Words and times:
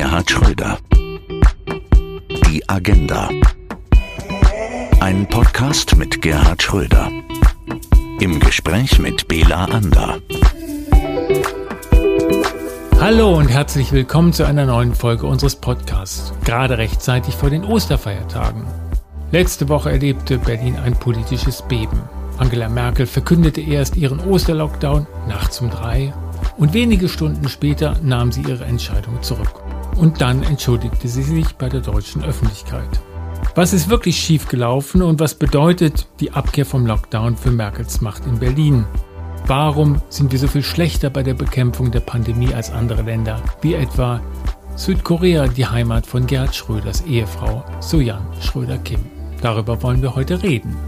Gerhard 0.00 0.30
Schröder. 0.30 0.78
Die 2.46 2.66
Agenda. 2.66 3.28
Ein 4.98 5.26
Podcast 5.28 5.94
mit 5.94 6.22
Gerhard 6.22 6.62
Schröder. 6.62 7.10
Im 8.18 8.40
Gespräch 8.40 8.98
mit 8.98 9.28
Bela 9.28 9.66
Ander. 9.66 10.16
Hallo 12.98 13.36
und 13.36 13.48
herzlich 13.48 13.92
willkommen 13.92 14.32
zu 14.32 14.46
einer 14.46 14.64
neuen 14.64 14.94
Folge 14.94 15.26
unseres 15.26 15.56
Podcasts. 15.56 16.32
Gerade 16.46 16.78
rechtzeitig 16.78 17.34
vor 17.34 17.50
den 17.50 17.62
Osterfeiertagen. 17.62 18.64
Letzte 19.32 19.68
Woche 19.68 19.90
erlebte 19.90 20.38
Berlin 20.38 20.76
ein 20.76 20.94
politisches 20.94 21.60
Beben. 21.60 22.00
Angela 22.38 22.70
Merkel 22.70 23.04
verkündete 23.04 23.60
erst 23.60 23.96
ihren 23.96 24.20
Osterlockdown 24.20 25.06
nachts 25.28 25.60
um 25.60 25.68
drei 25.68 26.14
und 26.56 26.72
wenige 26.72 27.10
Stunden 27.10 27.50
später 27.50 27.96
nahm 28.02 28.32
sie 28.32 28.40
ihre 28.40 28.64
Entscheidung 28.64 29.22
zurück. 29.22 29.59
Und 30.00 30.22
dann 30.22 30.42
entschuldigte 30.44 31.08
sie 31.08 31.22
sich 31.22 31.52
bei 31.56 31.68
der 31.68 31.82
deutschen 31.82 32.24
Öffentlichkeit. 32.24 32.88
Was 33.54 33.74
ist 33.74 33.90
wirklich 33.90 34.16
schiefgelaufen 34.16 35.02
und 35.02 35.20
was 35.20 35.34
bedeutet 35.34 36.08
die 36.20 36.32
Abkehr 36.32 36.64
vom 36.64 36.86
Lockdown 36.86 37.36
für 37.36 37.50
Merkels 37.50 38.00
Macht 38.00 38.24
in 38.24 38.38
Berlin? 38.38 38.86
Warum 39.46 40.00
sind 40.08 40.32
wir 40.32 40.38
so 40.38 40.48
viel 40.48 40.62
schlechter 40.62 41.10
bei 41.10 41.22
der 41.22 41.34
Bekämpfung 41.34 41.90
der 41.90 42.00
Pandemie 42.00 42.54
als 42.54 42.72
andere 42.72 43.02
Länder, 43.02 43.42
wie 43.60 43.74
etwa 43.74 44.22
Südkorea, 44.74 45.48
die 45.48 45.66
Heimat 45.66 46.06
von 46.06 46.26
Gerhard 46.26 46.54
Schröders 46.54 47.02
Ehefrau 47.02 47.62
Sojan 47.80 48.26
Schröder-Kim? 48.40 49.00
Darüber 49.42 49.82
wollen 49.82 50.00
wir 50.00 50.14
heute 50.14 50.42
reden. 50.42 50.78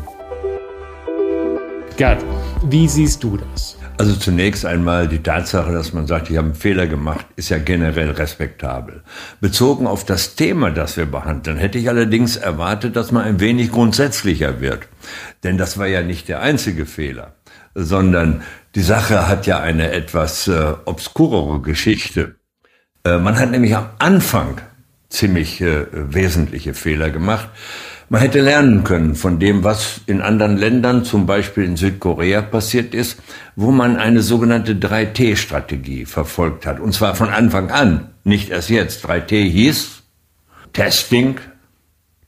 Gerd, 1.98 2.24
wie 2.64 2.88
siehst 2.88 3.22
du 3.22 3.36
das? 3.36 3.76
Also 3.98 4.16
zunächst 4.16 4.64
einmal 4.64 5.06
die 5.08 5.22
Tatsache, 5.22 5.72
dass 5.72 5.92
man 5.92 6.06
sagt, 6.06 6.30
ich 6.30 6.36
habe 6.36 6.46
einen 6.46 6.54
Fehler 6.54 6.86
gemacht, 6.86 7.26
ist 7.36 7.50
ja 7.50 7.58
generell 7.58 8.10
respektabel. 8.10 9.02
Bezogen 9.40 9.86
auf 9.86 10.04
das 10.04 10.34
Thema, 10.34 10.70
das 10.70 10.96
wir 10.96 11.06
behandeln, 11.06 11.56
hätte 11.56 11.78
ich 11.78 11.88
allerdings 11.88 12.36
erwartet, 12.36 12.96
dass 12.96 13.12
man 13.12 13.24
ein 13.24 13.40
wenig 13.40 13.70
grundsätzlicher 13.70 14.60
wird. 14.60 14.88
Denn 15.44 15.58
das 15.58 15.78
war 15.78 15.86
ja 15.86 16.02
nicht 16.02 16.28
der 16.28 16.40
einzige 16.40 16.86
Fehler, 16.86 17.34
sondern 17.74 18.42
die 18.74 18.82
Sache 18.82 19.28
hat 19.28 19.46
ja 19.46 19.60
eine 19.60 19.92
etwas 19.92 20.48
äh, 20.48 20.74
obskurere 20.84 21.60
Geschichte. 21.60 22.36
Äh, 23.04 23.18
man 23.18 23.38
hat 23.38 23.50
nämlich 23.50 23.76
am 23.76 23.90
Anfang 23.98 24.60
ziemlich 25.10 25.60
äh, 25.60 25.86
wesentliche 25.92 26.74
Fehler 26.74 27.10
gemacht. 27.10 27.50
Man 28.08 28.20
hätte 28.20 28.40
lernen 28.40 28.84
können 28.84 29.14
von 29.14 29.38
dem, 29.38 29.64
was 29.64 30.00
in 30.06 30.20
anderen 30.20 30.56
Ländern, 30.56 31.04
zum 31.04 31.26
Beispiel 31.26 31.64
in 31.64 31.76
Südkorea 31.76 32.42
passiert 32.42 32.94
ist, 32.94 33.18
wo 33.56 33.70
man 33.70 33.96
eine 33.96 34.22
sogenannte 34.22 34.74
3T-Strategie 34.74 36.04
verfolgt 36.04 36.66
hat. 36.66 36.78
Und 36.80 36.92
zwar 36.92 37.14
von 37.14 37.30
Anfang 37.30 37.70
an, 37.70 38.10
nicht 38.24 38.50
erst 38.50 38.70
jetzt. 38.70 39.06
3T 39.06 39.48
hieß 39.48 40.02
Testing, 40.72 41.38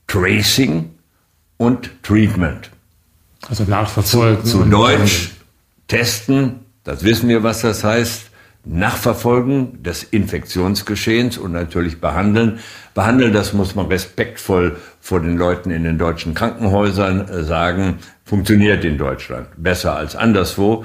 Tracing 0.07 0.91
und 1.57 1.91
Treatment. 2.03 2.69
Also 3.47 3.63
nachverfolgen. 3.63 4.45
Zu, 4.45 4.59
zu 4.59 4.65
Deutsch 4.65 5.31
testen, 5.87 6.61
das 6.83 7.03
wissen 7.03 7.29
wir, 7.29 7.43
was 7.43 7.61
das 7.61 7.83
heißt. 7.83 8.31
Nachverfolgen 8.65 9.83
des 9.83 10.03
Infektionsgeschehens 10.03 11.37
und 11.37 11.51
natürlich 11.51 12.01
behandeln. 12.01 12.59
Behandeln, 12.93 13.33
das 13.33 13.53
muss 13.53 13.75
man 13.75 13.87
respektvoll 13.87 14.77
vor 14.99 15.21
den 15.21 15.37
Leuten 15.37 15.71
in 15.71 15.83
den 15.83 15.97
deutschen 15.97 16.33
Krankenhäusern 16.33 17.27
äh, 17.27 17.43
sagen, 17.43 17.99
funktioniert 18.23 18.83
in 18.83 18.97
Deutschland 18.97 19.47
besser 19.57 19.95
als 19.95 20.15
anderswo. 20.15 20.83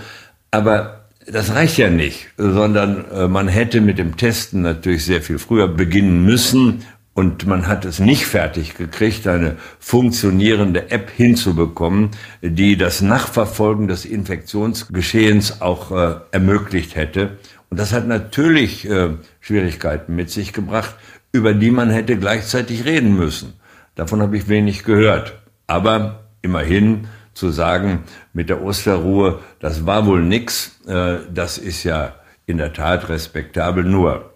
Aber 0.51 1.01
das 1.27 1.55
reicht 1.55 1.79
ja 1.79 1.91
nicht, 1.91 2.29
sondern 2.37 3.05
äh, 3.11 3.29
man 3.29 3.49
hätte 3.49 3.81
mit 3.81 3.99
dem 3.99 4.17
Testen 4.17 4.63
natürlich 4.63 5.05
sehr 5.05 5.23
viel 5.23 5.39
früher 5.39 5.69
beginnen 5.69 6.25
müssen 6.25 6.83
und 7.13 7.47
man 7.47 7.67
hat 7.67 7.85
es 7.85 7.99
nicht 7.99 8.25
fertig 8.25 8.77
gekriegt, 8.77 9.27
eine 9.27 9.57
funktionierende 9.79 10.91
App 10.91 11.11
hinzubekommen, 11.11 12.11
die 12.41 12.77
das 12.77 13.03
Nachverfolgen 13.03 13.89
des 13.89 14.05
Infektionsgeschehens 14.05 15.61
auch 15.61 15.91
äh, 15.91 16.15
ermöglicht 16.31 16.95
hätte. 16.95 17.39
Und 17.71 17.79
das 17.79 17.93
hat 17.93 18.07
natürlich 18.07 18.89
äh, 18.89 19.11
Schwierigkeiten 19.41 20.17
mit 20.17 20.31
sich 20.31 20.53
gebracht, 20.53 20.97
über 21.33 21.55
die 21.55 21.71
man 21.71 21.91
hätte 21.91 22.17
gleichzeitig 22.17 22.85
reden 22.85 23.17
müssen. 23.17 23.55
Davon 23.95 24.21
habe 24.21 24.37
ich 24.37 24.49
wenig 24.49 24.83
gehört. 24.83 25.35
Aber 25.69 26.25
immerhin 26.43 27.07
zu 27.33 27.51
sagen, 27.51 28.05
mit 28.33 28.49
der 28.49 28.63
Osterruhe, 28.63 29.39
das 29.61 29.87
war 29.87 30.05
wohl 30.07 30.23
nix, 30.23 30.81
äh, 30.89 31.19
das 31.33 31.59
ist 31.59 31.85
ja 31.85 32.17
in 32.47 32.59
der 32.59 32.73
Tat 32.73 33.09
respektabel. 33.09 33.85
Nur, 33.85 34.35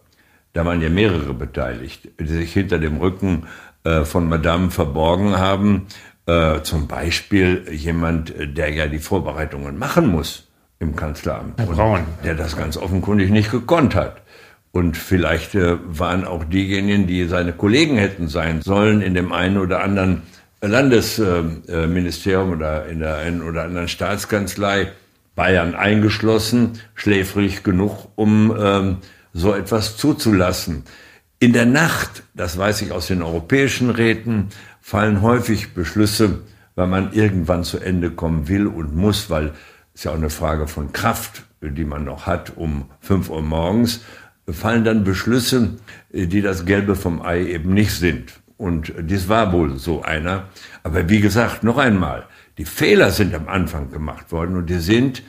da 0.52 0.64
waren 0.64 0.80
ja 0.80 0.88
mehrere 0.88 1.34
beteiligt, 1.34 2.08
die 2.20 2.26
sich 2.26 2.52
hinter 2.52 2.78
dem 2.78 2.98
Rücken 2.98 3.48
äh, 3.82 4.04
von 4.04 4.28
Madame 4.28 4.70
verborgen 4.70 5.36
haben. 5.36 5.86
Äh, 6.26 6.62
zum 6.62 6.86
Beispiel 6.86 7.66
jemand, 7.72 8.32
der 8.38 8.72
ja 8.72 8.86
die 8.86 9.00
Vorbereitungen 9.00 9.76
machen 9.76 10.06
muss 10.06 10.43
im 10.78 10.96
Kanzleramt. 10.96 11.58
Herr 11.58 11.66
Braun. 11.66 12.00
Der 12.24 12.34
das 12.34 12.56
ganz 12.56 12.76
offenkundig 12.76 13.30
nicht 13.30 13.50
gekonnt 13.50 13.94
hat. 13.94 14.22
Und 14.72 14.96
vielleicht 14.96 15.54
äh, 15.54 15.76
waren 15.84 16.24
auch 16.24 16.44
diejenigen, 16.44 17.06
die 17.06 17.26
seine 17.26 17.52
Kollegen 17.52 17.96
hätten 17.96 18.28
sein 18.28 18.60
sollen, 18.60 19.02
in 19.02 19.14
dem 19.14 19.32
einen 19.32 19.58
oder 19.58 19.84
anderen 19.84 20.22
Landesministerium 20.60 22.50
äh, 22.50 22.56
oder 22.56 22.86
in 22.86 22.98
der 22.98 23.18
einen 23.18 23.42
oder 23.42 23.62
anderen 23.62 23.88
Staatskanzlei, 23.88 24.88
Bayern 25.36 25.74
eingeschlossen, 25.74 26.80
schläfrig 26.94 27.62
genug, 27.62 28.08
um 28.16 28.54
ähm, 28.58 28.96
so 29.32 29.52
etwas 29.54 29.96
zuzulassen. 29.96 30.84
In 31.38 31.52
der 31.52 31.66
Nacht, 31.66 32.22
das 32.34 32.56
weiß 32.56 32.82
ich 32.82 32.92
aus 32.92 33.08
den 33.08 33.22
europäischen 33.22 33.90
Räten, 33.90 34.48
fallen 34.80 35.22
häufig 35.22 35.74
Beschlüsse, 35.74 36.40
weil 36.74 36.86
man 36.86 37.12
irgendwann 37.12 37.64
zu 37.64 37.78
Ende 37.78 38.10
kommen 38.10 38.48
will 38.48 38.66
und 38.66 38.96
muss, 38.96 39.30
weil 39.30 39.52
ist 39.94 40.04
ja 40.04 40.10
auch 40.10 40.16
eine 40.16 40.30
Frage 40.30 40.66
von 40.66 40.92
Kraft, 40.92 41.44
die 41.62 41.84
man 41.84 42.04
noch 42.04 42.26
hat, 42.26 42.56
um 42.56 42.90
fünf 43.00 43.30
Uhr 43.30 43.42
morgens, 43.42 44.00
fallen 44.48 44.84
dann 44.84 45.04
Beschlüsse, 45.04 45.76
die 46.12 46.42
das 46.42 46.66
Gelbe 46.66 46.96
vom 46.96 47.22
Ei 47.22 47.46
eben 47.46 47.72
nicht 47.72 47.92
sind. 47.92 48.32
Und 48.56 48.92
dies 48.98 49.28
war 49.28 49.52
wohl 49.52 49.78
so 49.78 50.02
einer. 50.02 50.48
Aber 50.82 51.08
wie 51.08 51.20
gesagt, 51.20 51.64
noch 51.64 51.78
einmal, 51.78 52.26
die 52.58 52.64
Fehler 52.64 53.10
sind 53.10 53.34
am 53.34 53.48
Anfang 53.48 53.90
gemacht 53.90 54.30
worden 54.30 54.56
und 54.56 54.68
die 54.68 54.78
sind 54.78 55.22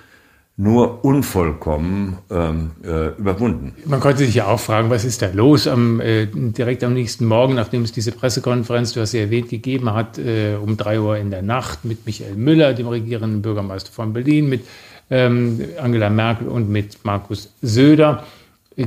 nur 0.58 1.04
unvollkommen 1.04 2.18
ähm, 2.32 2.72
äh, 2.84 3.10
überwunden. 3.18 3.74
Man 3.86 4.00
konnte 4.00 4.20
sich 4.20 4.36
ja 4.36 4.48
auch 4.48 4.60
fragen, 4.60 4.90
was 4.90 5.04
ist 5.04 5.22
da 5.22 5.28
los 5.34 5.68
am, 5.68 6.00
äh, 6.00 6.28
direkt 6.28 6.82
am 6.86 6.94
nächsten 6.94 7.26
Morgen, 7.26 7.56
nachdem 7.56 7.84
es 7.84 7.92
diese 7.92 8.14
Pressekonferenz, 8.14 8.94
du 8.94 9.02
hast 9.02 9.12
sie 9.12 9.20
erwähnt, 9.20 9.50
gegeben 9.50 9.94
hat, 9.94 10.18
äh, 10.18 10.56
um 10.56 10.78
drei 10.78 11.02
Uhr 11.02 11.18
in 11.18 11.30
der 11.30 11.42
Nacht 11.42 11.84
mit 11.84 12.06
Michael 12.06 12.36
Müller, 12.36 12.74
dem 12.74 12.88
regierenden 12.88 13.42
Bürgermeister 13.42 13.92
von 13.92 14.14
Berlin, 14.14 14.48
mit 14.48 14.66
ähm, 15.10 15.60
Angela 15.78 16.10
Merkel 16.10 16.48
und 16.48 16.70
mit 16.70 17.04
Markus 17.04 17.52
Söder 17.62 18.24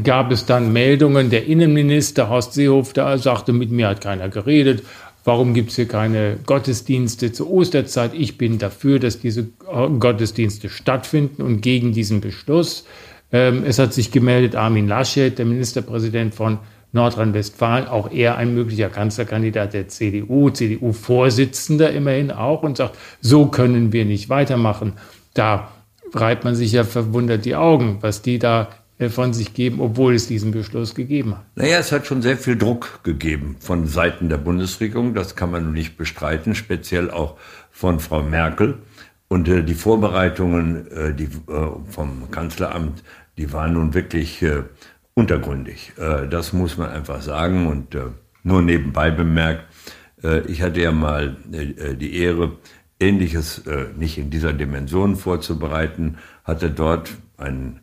gab 0.04 0.30
es 0.32 0.44
dann 0.44 0.72
Meldungen, 0.72 1.30
der 1.30 1.46
Innenminister 1.46 2.28
Horst 2.28 2.52
Seehofer 2.52 3.16
sagte, 3.18 3.52
mit 3.52 3.70
mir 3.70 3.88
hat 3.88 4.02
keiner 4.02 4.28
geredet, 4.28 4.82
Warum 5.24 5.52
gibt 5.52 5.70
es 5.70 5.76
hier 5.76 5.88
keine 5.88 6.38
Gottesdienste 6.46 7.32
zur 7.32 7.50
Osterzeit? 7.50 8.12
Ich 8.14 8.38
bin 8.38 8.58
dafür, 8.58 8.98
dass 8.98 9.20
diese 9.20 9.48
Gottesdienste 9.98 10.68
stattfinden 10.68 11.42
und 11.42 11.60
gegen 11.60 11.92
diesen 11.92 12.20
Beschluss. 12.20 12.84
Ähm, 13.30 13.64
es 13.64 13.78
hat 13.78 13.92
sich 13.92 14.10
gemeldet 14.10 14.56
Armin 14.56 14.88
Laschet, 14.88 15.38
der 15.38 15.44
Ministerpräsident 15.44 16.34
von 16.34 16.58
Nordrhein-Westfalen, 16.92 17.86
auch 17.86 18.10
er 18.10 18.38
ein 18.38 18.54
möglicher 18.54 18.88
Kanzlerkandidat 18.88 19.74
der 19.74 19.88
CDU, 19.88 20.48
CDU-Vorsitzender 20.48 21.92
immerhin 21.92 22.30
auch 22.30 22.62
und 22.62 22.78
sagt, 22.78 22.96
so 23.20 23.46
können 23.46 23.92
wir 23.92 24.06
nicht 24.06 24.30
weitermachen. 24.30 24.94
Da 25.34 25.68
reibt 26.14 26.44
man 26.44 26.54
sich 26.54 26.72
ja 26.72 26.84
verwundert 26.84 27.44
die 27.44 27.56
Augen, 27.56 27.98
was 28.00 28.22
die 28.22 28.38
da 28.38 28.68
von 29.10 29.32
sich 29.32 29.54
geben, 29.54 29.80
obwohl 29.80 30.14
es 30.14 30.26
diesen 30.26 30.50
Beschluss 30.50 30.94
gegeben 30.94 31.36
hat. 31.36 31.44
Naja, 31.54 31.78
es 31.78 31.92
hat 31.92 32.06
schon 32.06 32.20
sehr 32.20 32.36
viel 32.36 32.56
Druck 32.56 33.00
gegeben 33.04 33.56
von 33.60 33.86
Seiten 33.86 34.28
der 34.28 34.38
Bundesregierung, 34.38 35.14
das 35.14 35.36
kann 35.36 35.52
man 35.52 35.72
nicht 35.72 35.96
bestreiten, 35.96 36.56
speziell 36.56 37.10
auch 37.10 37.36
von 37.70 38.00
Frau 38.00 38.22
Merkel. 38.22 38.78
Und 39.28 39.46
äh, 39.46 39.62
die 39.62 39.74
Vorbereitungen 39.74 40.90
äh, 40.90 41.14
die, 41.14 41.24
äh, 41.24 41.70
vom 41.88 42.30
Kanzleramt, 42.30 43.04
die 43.36 43.52
waren 43.52 43.74
nun 43.74 43.94
wirklich 43.94 44.42
äh, 44.42 44.64
untergründig. 45.14 45.92
Äh, 45.98 46.26
das 46.28 46.52
muss 46.52 46.76
man 46.76 46.90
einfach 46.90 47.22
sagen. 47.22 47.66
Und 47.66 47.96
nur 48.42 48.62
nebenbei 48.62 49.10
bemerkt, 49.10 49.64
ich 50.48 50.62
hatte 50.62 50.80
ja 50.80 50.90
mal 50.90 51.36
die 51.46 52.16
Ehre, 52.16 52.56
Ähnliches 52.98 53.62
nicht 53.96 54.18
in 54.18 54.30
dieser 54.30 54.52
Dimension 54.52 55.14
vorzubereiten, 55.14 56.16
hatte 56.44 56.70
dort 56.70 57.10
einen 57.36 57.80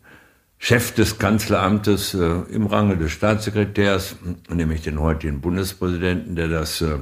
Chef 0.58 0.94
des 0.94 1.20
Kanzleramtes 1.20 2.14
äh, 2.14 2.18
im 2.52 2.68
Range 2.68 2.98
des 2.98 3.12
Staatssekretärs, 3.12 4.16
nämlich 4.50 4.82
den 4.82 5.00
heutigen 5.00 5.42
Bundespräsidenten, 5.42 6.36
der 6.36 6.48
das 6.48 6.82
äh, 6.82 6.98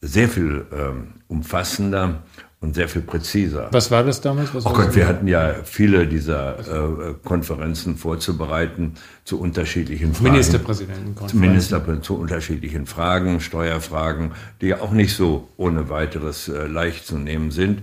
sehr 0.00 0.28
viel 0.28 0.66
äh, 0.70 0.92
umfassender 1.28 2.22
und 2.64 2.74
sehr 2.74 2.88
viel 2.88 3.02
präziser. 3.02 3.68
Was 3.72 3.90
war 3.90 4.02
das 4.04 4.20
damals? 4.20 4.54
Was 4.54 4.64
oh 4.64 4.72
Gott, 4.72 4.94
wir 4.94 5.06
hatten 5.06 5.28
ja 5.28 5.54
viele 5.64 6.06
dieser 6.06 6.58
äh, 6.58 7.14
Konferenzen 7.22 7.96
vorzubereiten 7.96 8.94
zu 9.24 9.38
unterschiedlichen 9.38 10.14
Fragen. 10.14 10.32
Ministerpräsidentenkonferenzen. 10.32 11.40
Minister 11.40 12.02
zu 12.02 12.16
unterschiedlichen 12.16 12.86
Fragen, 12.86 13.40
Steuerfragen, 13.40 14.32
die 14.60 14.68
ja 14.68 14.80
auch 14.80 14.92
nicht 14.92 15.14
so 15.14 15.48
ohne 15.56 15.90
weiteres 15.90 16.48
äh, 16.48 16.66
leicht 16.66 17.06
zu 17.06 17.18
nehmen 17.18 17.50
sind. 17.50 17.82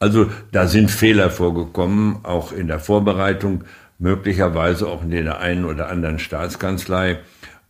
Also 0.00 0.30
da 0.52 0.66
sind 0.68 0.90
Fehler 0.90 1.30
vorgekommen, 1.30 2.18
auch 2.24 2.52
in 2.52 2.68
der 2.68 2.78
Vorbereitung, 2.78 3.64
möglicherweise 3.98 4.86
auch 4.86 5.02
in 5.02 5.10
der 5.10 5.40
einen 5.40 5.64
oder 5.64 5.88
anderen 5.88 6.18
Staatskanzlei. 6.18 7.18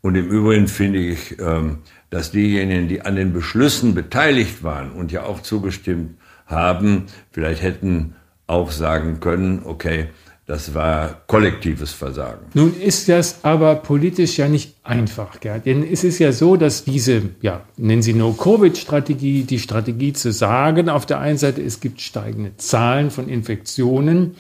Und 0.01 0.15
im 0.15 0.29
Übrigen 0.29 0.69
finde 0.69 1.01
ich, 1.01 1.39
ähm, 1.41 1.79
dass 2.11 2.31
diejenigen, 2.31 2.89
die 2.89 3.03
an 3.03 3.17
den 3.17 3.33
Beschlüssen 3.33 3.95
beteiligt 3.95 4.63
waren 4.63 4.93
und 4.93 5.13
ja 5.13 5.25
auch 5.25 5.41
zugestimmt 5.43 6.17
haben, 6.47 7.07
vielleicht 7.33 7.63
hätten 7.63 8.15
auch 8.47 8.71
sagen 8.71 9.21
können, 9.21 9.63
okay, 9.65 10.09
das 10.47 10.75
war 10.75 11.21
kollektives 11.27 11.93
Versagen. 11.93 12.47
Nun 12.55 12.75
ist 12.81 13.11
das 13.11 13.45
aber 13.45 13.75
politisch 13.75 14.39
ja 14.39 14.49
nicht 14.49 14.77
einfach, 14.83 15.41
Gerd. 15.41 15.67
Denn 15.67 15.85
es 15.85 16.05
ist 16.05 16.19
ja 16.19 16.33
so, 16.33 16.57
dass 16.57 16.85
diese, 16.85 17.21
ja, 17.43 17.61
nennen 17.77 18.01
Sie 18.01 18.15
No-Covid-Strategie, 18.15 19.43
die 19.43 19.59
Strategie 19.59 20.15
zu 20.15 20.33
sagen, 20.33 20.89
auf 20.89 21.05
der 21.05 21.21
einen 21.21 21.37
Seite, 21.37 21.61
es 21.61 21.81
gibt 21.81 22.01
steigende 22.01 22.57
Zahlen 22.57 23.11
von 23.11 23.29
Infektionen 23.29 24.37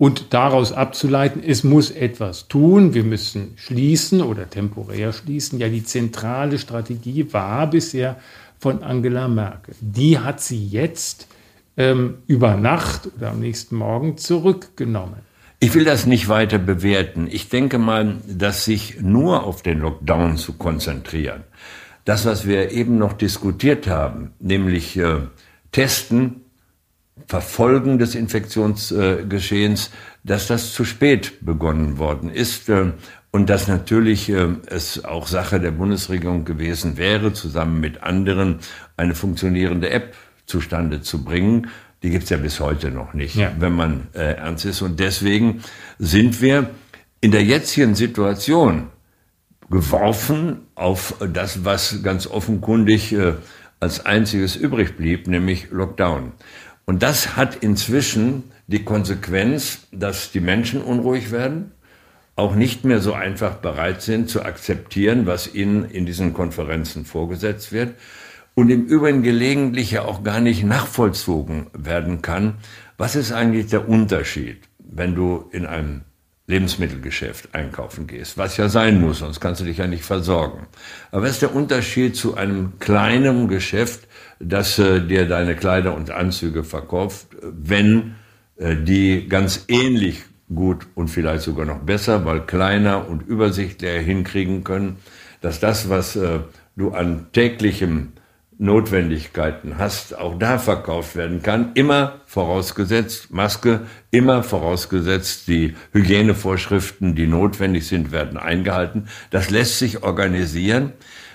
und 0.00 0.32
daraus 0.32 0.72
abzuleiten, 0.72 1.42
es 1.46 1.62
muss 1.62 1.90
etwas 1.90 2.48
tun, 2.48 2.94
wir 2.94 3.04
müssen 3.04 3.52
schließen 3.56 4.22
oder 4.22 4.48
temporär 4.48 5.12
schließen. 5.12 5.58
Ja, 5.58 5.68
die 5.68 5.84
zentrale 5.84 6.58
Strategie 6.58 7.30
war 7.34 7.68
bisher 7.68 8.16
von 8.58 8.82
Angela 8.82 9.28
Merkel. 9.28 9.74
Die 9.82 10.18
hat 10.18 10.40
sie 10.40 10.66
jetzt 10.66 11.28
ähm, 11.76 12.14
über 12.26 12.56
Nacht 12.56 13.10
oder 13.14 13.32
am 13.32 13.40
nächsten 13.40 13.76
Morgen 13.76 14.16
zurückgenommen. 14.16 15.16
Ich 15.58 15.74
will 15.74 15.84
das 15.84 16.06
nicht 16.06 16.30
weiter 16.30 16.56
bewerten. 16.58 17.28
Ich 17.30 17.50
denke 17.50 17.76
mal, 17.76 18.16
dass 18.26 18.64
sich 18.64 19.02
nur 19.02 19.44
auf 19.44 19.60
den 19.60 19.80
Lockdown 19.80 20.38
zu 20.38 20.54
konzentrieren, 20.54 21.44
das, 22.06 22.24
was 22.24 22.46
wir 22.46 22.70
eben 22.70 22.96
noch 22.96 23.12
diskutiert 23.12 23.86
haben, 23.86 24.30
nämlich 24.40 24.96
äh, 24.96 25.16
Testen, 25.72 26.40
Verfolgen 27.30 28.00
des 28.00 28.16
Infektionsgeschehens, 28.16 29.92
dass 30.24 30.48
das 30.48 30.74
zu 30.74 30.84
spät 30.84 31.34
begonnen 31.46 31.96
worden 31.98 32.28
ist 32.28 32.68
äh, 32.68 32.86
und 33.30 33.48
dass 33.48 33.68
natürlich 33.68 34.28
äh, 34.28 34.48
es 34.66 35.04
auch 35.04 35.28
Sache 35.28 35.60
der 35.60 35.70
Bundesregierung 35.70 36.44
gewesen 36.44 36.96
wäre, 36.96 37.32
zusammen 37.32 37.78
mit 37.78 38.02
anderen 38.02 38.58
eine 38.96 39.14
funktionierende 39.14 39.90
App 39.90 40.16
zustande 40.44 41.02
zu 41.02 41.22
bringen. 41.22 41.68
Die 42.02 42.10
gibt's 42.10 42.30
ja 42.30 42.36
bis 42.36 42.58
heute 42.58 42.90
noch 42.90 43.14
nicht, 43.14 43.36
ja. 43.36 43.52
wenn 43.60 43.76
man 43.76 44.08
äh, 44.12 44.34
ernst 44.34 44.64
ist. 44.64 44.82
Und 44.82 44.98
deswegen 44.98 45.62
sind 46.00 46.42
wir 46.42 46.70
in 47.20 47.30
der 47.30 47.44
jetzigen 47.44 47.94
Situation 47.94 48.88
geworfen 49.70 50.66
auf 50.74 51.14
das, 51.32 51.64
was 51.64 52.02
ganz 52.02 52.26
offenkundig 52.26 53.12
äh, 53.12 53.34
als 53.78 54.04
einziges 54.04 54.56
übrig 54.56 54.96
blieb, 54.96 55.28
nämlich 55.28 55.70
Lockdown. 55.70 56.32
Und 56.90 57.04
das 57.04 57.36
hat 57.36 57.54
inzwischen 57.54 58.50
die 58.66 58.82
Konsequenz, 58.84 59.86
dass 59.92 60.32
die 60.32 60.40
Menschen 60.40 60.82
unruhig 60.82 61.30
werden, 61.30 61.70
auch 62.34 62.56
nicht 62.56 62.84
mehr 62.84 62.98
so 62.98 63.12
einfach 63.12 63.58
bereit 63.58 64.02
sind 64.02 64.28
zu 64.28 64.42
akzeptieren, 64.42 65.24
was 65.24 65.54
ihnen 65.54 65.88
in 65.88 66.04
diesen 66.04 66.34
Konferenzen 66.34 67.04
vorgesetzt 67.04 67.70
wird 67.70 67.94
und 68.56 68.70
im 68.70 68.86
Übrigen 68.86 69.22
gelegentlich 69.22 69.92
ja 69.92 70.02
auch 70.02 70.24
gar 70.24 70.40
nicht 70.40 70.64
nachvollzogen 70.64 71.68
werden 71.74 72.22
kann, 72.22 72.54
was 72.98 73.14
ist 73.14 73.30
eigentlich 73.30 73.68
der 73.68 73.88
Unterschied, 73.88 74.58
wenn 74.80 75.14
du 75.14 75.48
in 75.52 75.66
einem 75.66 76.00
Lebensmittelgeschäft 76.48 77.54
einkaufen 77.54 78.08
gehst, 78.08 78.36
was 78.36 78.56
ja 78.56 78.68
sein 78.68 79.00
muss, 79.00 79.20
sonst 79.20 79.38
kannst 79.38 79.60
du 79.60 79.64
dich 79.64 79.76
ja 79.76 79.86
nicht 79.86 80.02
versorgen. 80.02 80.66
Aber 81.12 81.22
was 81.22 81.30
ist 81.30 81.42
der 81.42 81.54
Unterschied 81.54 82.16
zu 82.16 82.34
einem 82.34 82.80
kleinen 82.80 83.46
Geschäft, 83.46 84.08
das 84.40 84.78
äh, 84.78 85.00
dir 85.00 85.28
deine 85.28 85.54
Kleider 85.54 85.94
und 85.94 86.10
Anzüge 86.10 86.64
verkauft, 86.64 87.28
wenn 87.42 88.16
äh, 88.56 88.74
die 88.76 89.28
ganz 89.28 89.66
ähnlich 89.68 90.24
gut 90.52 90.86
und 90.94 91.08
vielleicht 91.08 91.42
sogar 91.42 91.66
noch 91.66 91.80
besser, 91.80 92.24
weil 92.24 92.40
kleiner 92.40 93.08
und 93.08 93.22
übersichtlicher 93.22 94.00
hinkriegen 94.00 94.64
können, 94.64 94.96
dass 95.40 95.60
das, 95.60 95.88
was 95.88 96.16
äh, 96.16 96.40
du 96.76 96.90
an 96.90 97.26
täglichem 97.32 98.12
Notwendigkeiten 98.58 99.78
hast, 99.78 100.18
auch 100.18 100.38
da 100.38 100.58
verkauft 100.58 101.16
werden 101.16 101.42
kann. 101.42 101.72
Immer 101.74 102.20
vorausgesetzt 102.26 103.32
Maske, 103.32 103.86
immer 104.10 104.42
vorausgesetzt 104.42 105.48
die 105.48 105.76
Hygienevorschriften, 105.92 107.14
die 107.14 107.26
notwendig 107.26 107.86
sind, 107.86 108.12
werden 108.12 108.36
eingehalten. 108.36 109.08
Das 109.30 109.48
lässt 109.48 109.78
sich 109.78 110.02
organisieren. 110.02 110.92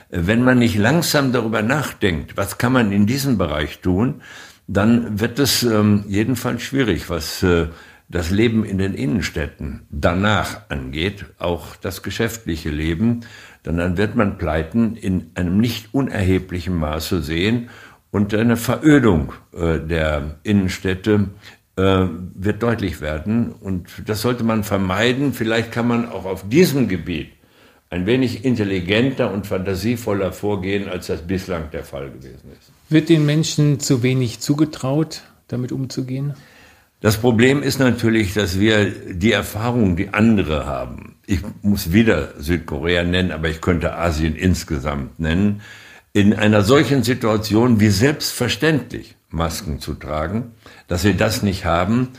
Wenn 0.10 0.44
man 0.44 0.60
nicht 0.60 0.78
langsam 0.78 1.32
darüber 1.32 1.62
nachdenkt, 1.62 2.38
was 2.38 2.58
kann 2.58 2.74
man 2.74 2.92
in 2.92 3.06
diesem 3.06 3.38
Bereich 3.38 3.80
tun, 3.80 4.22
dann 4.68 5.20
wird 5.20 5.40
es 5.40 5.64
ähm, 5.64 6.06
jedenfalls 6.08 6.64
schwierig, 6.64 7.10
was 7.10 7.44
äh, 7.44 7.68
das 8.08 8.30
Leben 8.30 8.64
in 8.64 8.78
den 8.78 8.94
Innenstädten 8.94 9.88
danach 9.90 10.70
angeht, 10.70 11.26
auch 11.40 11.76
das 11.76 12.04
geschäftliche 12.04 12.70
Leben 12.70 13.26
denn 13.66 13.78
dann 13.78 13.98
wird 13.98 14.16
man 14.16 14.38
Pleiten 14.38 14.96
in 14.96 15.32
einem 15.36 15.58
nicht 15.58 15.94
unerheblichen 15.94 16.76
Maße 16.76 17.22
sehen 17.22 17.70
und 18.12 18.34
eine 18.34 18.58
Verödung 18.58 19.34
äh, 19.54 19.80
der 19.80 20.36
Innenstädte 20.44 21.32
äh, 21.76 22.06
wird 22.36 22.64
deutlich 22.64 23.02
werden. 23.02 23.52
Und 23.52 23.90
das 24.06 24.22
sollte 24.22 24.44
man 24.44 24.64
vermeiden. 24.64 25.34
Vielleicht 25.34 25.72
kann 25.72 25.88
man 25.88 26.08
auch 26.08 26.26
auf 26.26 26.48
diesem 26.48 26.88
Gebiet 26.88 27.35
ein 27.90 28.06
wenig 28.06 28.44
intelligenter 28.44 29.32
und 29.32 29.48
fantasievoller 29.48 30.32
vorgehen, 30.32 30.90
als 30.90 31.08
das 31.08 31.22
bislang 31.22 31.72
der 31.72 31.84
Fall 31.84 32.10
gewesen 32.10 32.52
ist. 32.52 32.72
Wird 32.90 33.10
den 33.10 33.26
Menschen 33.26 33.80
zu 33.80 34.04
wenig 34.04 34.40
zugetraut, 34.40 35.22
damit 35.48 35.72
umzugehen? 35.72 36.34
Das 37.02 37.18
Problem 37.18 37.62
ist 37.62 37.80
natürlich, 37.80 38.34
dass 38.34 38.60
wir 38.60 38.92
die 39.14 39.32
Erfahrung, 39.32 39.96
die 39.96 40.10
andere 40.10 40.66
haben, 40.66 41.16
ich 41.28 41.40
muss 41.62 41.92
wieder 41.92 42.34
Südkorea 42.40 43.04
nennen, 43.04 43.32
aber 43.32 43.50
ich 43.50 43.62
könnte 43.62 43.96
Asien 43.96 44.36
insgesamt 44.36 45.20
nennen, 45.20 45.62
in 46.14 46.34
einer 46.34 46.62
solchen 46.64 47.04
Situation 47.04 47.80
wie 47.80 47.90
selbstverständlich 47.90 49.16
Masken 49.30 49.80
zu 49.80 49.96
tragen, 49.96 50.52
dass 50.88 51.04
wir 51.04 51.14
das 51.14 51.44
nicht 51.44 51.66
haben. 51.66 52.10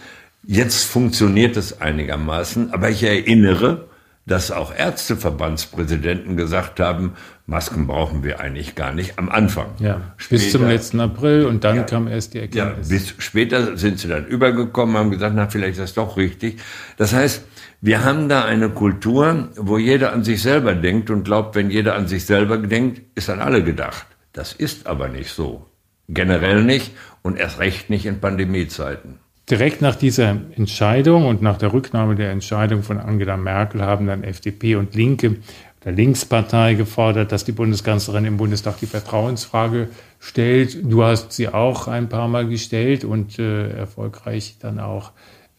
Jetzt 0.45 0.85
funktioniert 0.85 1.57
es 1.57 1.81
einigermaßen, 1.81 2.73
aber 2.73 2.91
ich 2.91 3.03
erinnere, 3.03 3.89
dass 4.27 4.51
auch 4.51 4.75
Ärzteverbandspräsidenten 4.75 6.37
gesagt 6.37 6.81
haben, 6.81 7.13
Masken 7.47 7.87
brauchen 7.87 8.25
wir 8.25 8.41
eigentlich 8.41 8.75
gar 8.75 8.93
nicht 8.93 9.21
am 9.21 9.29
Anfang. 9.29 9.69
Ja, 9.79 10.01
später, 10.17 10.43
bis 10.43 10.53
zum 10.53 10.67
letzten 10.67 10.99
April 10.99 11.47
und 11.47 11.63
dann 11.63 11.77
ja, 11.77 11.83
kam 11.85 12.09
erst 12.09 12.35
die 12.35 12.41
Erkenntnis. 12.41 12.91
Ja, 12.91 12.97
bis 12.97 13.15
später 13.19 13.77
sind 13.77 14.01
sie 14.01 14.09
dann 14.09 14.27
übergekommen, 14.27 14.97
haben 14.97 15.13
gesagt, 15.13 15.35
na, 15.37 15.49
vielleicht 15.49 15.75
ist 15.75 15.81
das 15.81 15.95
doch 15.95 16.17
richtig. 16.17 16.59
Das 16.97 17.15
heißt, 17.15 17.45
wir 17.81 18.05
haben 18.05 18.29
da 18.29 18.45
eine 18.45 18.69
Kultur, 18.71 19.49
wo 19.57 19.79
jeder 19.79 20.13
an 20.13 20.25
sich 20.25 20.43
selber 20.43 20.75
denkt 20.75 21.09
und 21.09 21.23
glaubt, 21.23 21.55
wenn 21.55 21.71
jeder 21.71 21.95
an 21.95 22.09
sich 22.09 22.27
selber 22.27 22.59
denkt, 22.59 23.03
ist 23.15 23.31
an 23.31 23.39
alle 23.39 23.63
gedacht. 23.63 24.07
Das 24.33 24.53
ist 24.53 24.89
aber 24.89 25.09
nicht 25.09 25.31
so. 25.31 25.67
Generell 26.09 26.65
nicht 26.65 26.93
und 27.23 27.39
erst 27.39 27.61
recht 27.61 27.91
nicht 27.91 28.07
in 28.07 28.21
Pandemiezeiten. 28.21 29.21
Direkt 29.49 29.81
nach 29.81 29.95
dieser 29.95 30.37
Entscheidung 30.57 31.25
und 31.25 31.41
nach 31.41 31.57
der 31.57 31.73
Rücknahme 31.73 32.17
der 32.17 32.33
Entscheidung 32.33 32.83
von 32.83 32.99
Angela 32.99 33.37
Merkel 33.37 33.81
haben 33.83 34.09
dann 34.09 34.25
FDP 34.25 34.75
und 34.75 34.97
Linke 34.97 35.37
der 35.85 35.93
Linkspartei 35.93 36.75
gefordert, 36.75 37.31
dass 37.31 37.45
die 37.45 37.53
Bundeskanzlerin 37.53 38.25
im 38.25 38.39
Bundestag 38.39 38.81
die 38.81 38.87
Vertrauensfrage 38.87 39.89
stellt. 40.19 40.79
Du 40.83 41.05
hast 41.05 41.31
sie 41.31 41.49
auch 41.49 41.87
ein 41.87 42.09
paar 42.09 42.27
Mal 42.27 42.49
gestellt 42.49 43.05
und 43.05 43.39
äh, 43.39 43.71
erfolgreich 43.71 44.57
dann 44.59 44.81
auch 44.81 45.13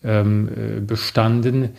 ähm, 0.04 0.50
äh, 0.50 0.82
bestanden. 0.82 1.70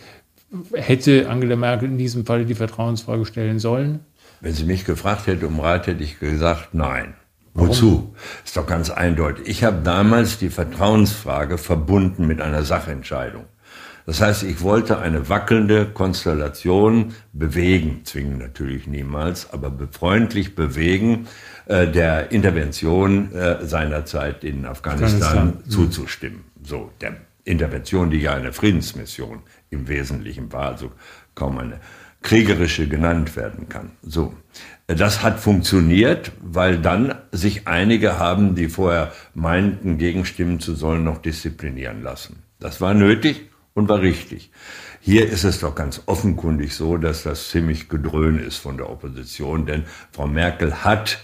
Hätte 0.73 1.29
Angela 1.29 1.55
Merkel 1.55 1.89
in 1.89 1.99
diesem 1.99 2.25
Fall 2.25 2.43
die 2.45 2.55
Vertrauensfrage 2.55 3.27
stellen 3.27 3.59
sollen? 3.59 3.99
Wenn 4.41 4.53
sie 4.53 4.63
mich 4.63 4.83
gefragt 4.83 5.27
hätte 5.27 5.45
um 5.45 5.59
Rat, 5.59 5.85
hätte 5.85 6.03
ich 6.03 6.19
gesagt, 6.19 6.73
nein. 6.73 7.13
Wozu? 7.53 8.15
Ist 8.45 8.57
doch 8.57 8.67
ganz 8.67 8.89
eindeutig. 8.89 9.47
Ich 9.47 9.63
habe 9.63 9.81
damals 9.83 10.37
die 10.37 10.49
Vertrauensfrage 10.49 11.57
verbunden 11.57 12.27
mit 12.27 12.41
einer 12.41 12.63
Sachentscheidung. 12.63 13.45
Das 14.05 14.21
heißt, 14.21 14.41
ich 14.41 14.61
wollte 14.61 14.97
eine 14.97 15.29
wackelnde 15.29 15.85
Konstellation 15.85 17.13
bewegen, 17.31 18.01
zwingen 18.05 18.39
natürlich 18.39 18.87
niemals, 18.87 19.53
aber 19.53 19.69
befreundlich 19.69 20.55
bewegen, 20.55 21.27
äh, 21.67 21.85
der 21.85 22.31
Intervention 22.31 23.31
äh, 23.33 23.63
seinerzeit 23.65 24.43
in 24.43 24.65
Afghanistan, 24.65 25.21
Afghanistan. 25.21 25.69
zuzustimmen. 25.69 26.43
So, 26.63 26.91
der 27.01 27.17
Intervention, 27.43 28.09
die 28.09 28.19
ja 28.19 28.33
eine 28.33 28.51
Friedensmission 28.51 29.43
im 29.69 29.87
Wesentlichen 29.87 30.51
war, 30.51 30.69
also 30.69 30.91
kaum 31.35 31.59
eine 31.59 31.79
kriegerische 32.21 32.87
genannt 32.87 33.35
werden 33.35 33.69
kann. 33.69 33.91
So. 34.01 34.33
Das 34.87 35.21
hat 35.21 35.39
funktioniert, 35.39 36.31
weil 36.41 36.79
dann 36.79 37.13
sich 37.31 37.67
einige 37.67 38.17
haben, 38.17 38.55
die 38.55 38.69
vorher 38.69 39.11
meinten, 39.35 39.99
gegenstimmen 39.99 40.59
zu 40.59 40.73
sollen, 40.73 41.03
noch 41.03 41.19
disziplinieren 41.19 42.01
lassen. 42.01 42.41
Das 42.59 42.81
war 42.81 42.95
nötig 42.95 43.49
und 43.75 43.87
war 43.87 44.01
richtig. 44.01 44.51
Hier 44.99 45.29
ist 45.29 45.43
es 45.43 45.59
doch 45.59 45.75
ganz 45.75 46.01
offenkundig 46.07 46.73
so, 46.73 46.97
dass 46.97 47.23
das 47.23 47.49
ziemlich 47.49 47.87
gedröhn 47.87 48.39
ist 48.39 48.57
von 48.57 48.77
der 48.77 48.89
Opposition, 48.89 49.65
denn 49.65 49.83
Frau 50.11 50.27
Merkel 50.27 50.83
hat 50.83 51.19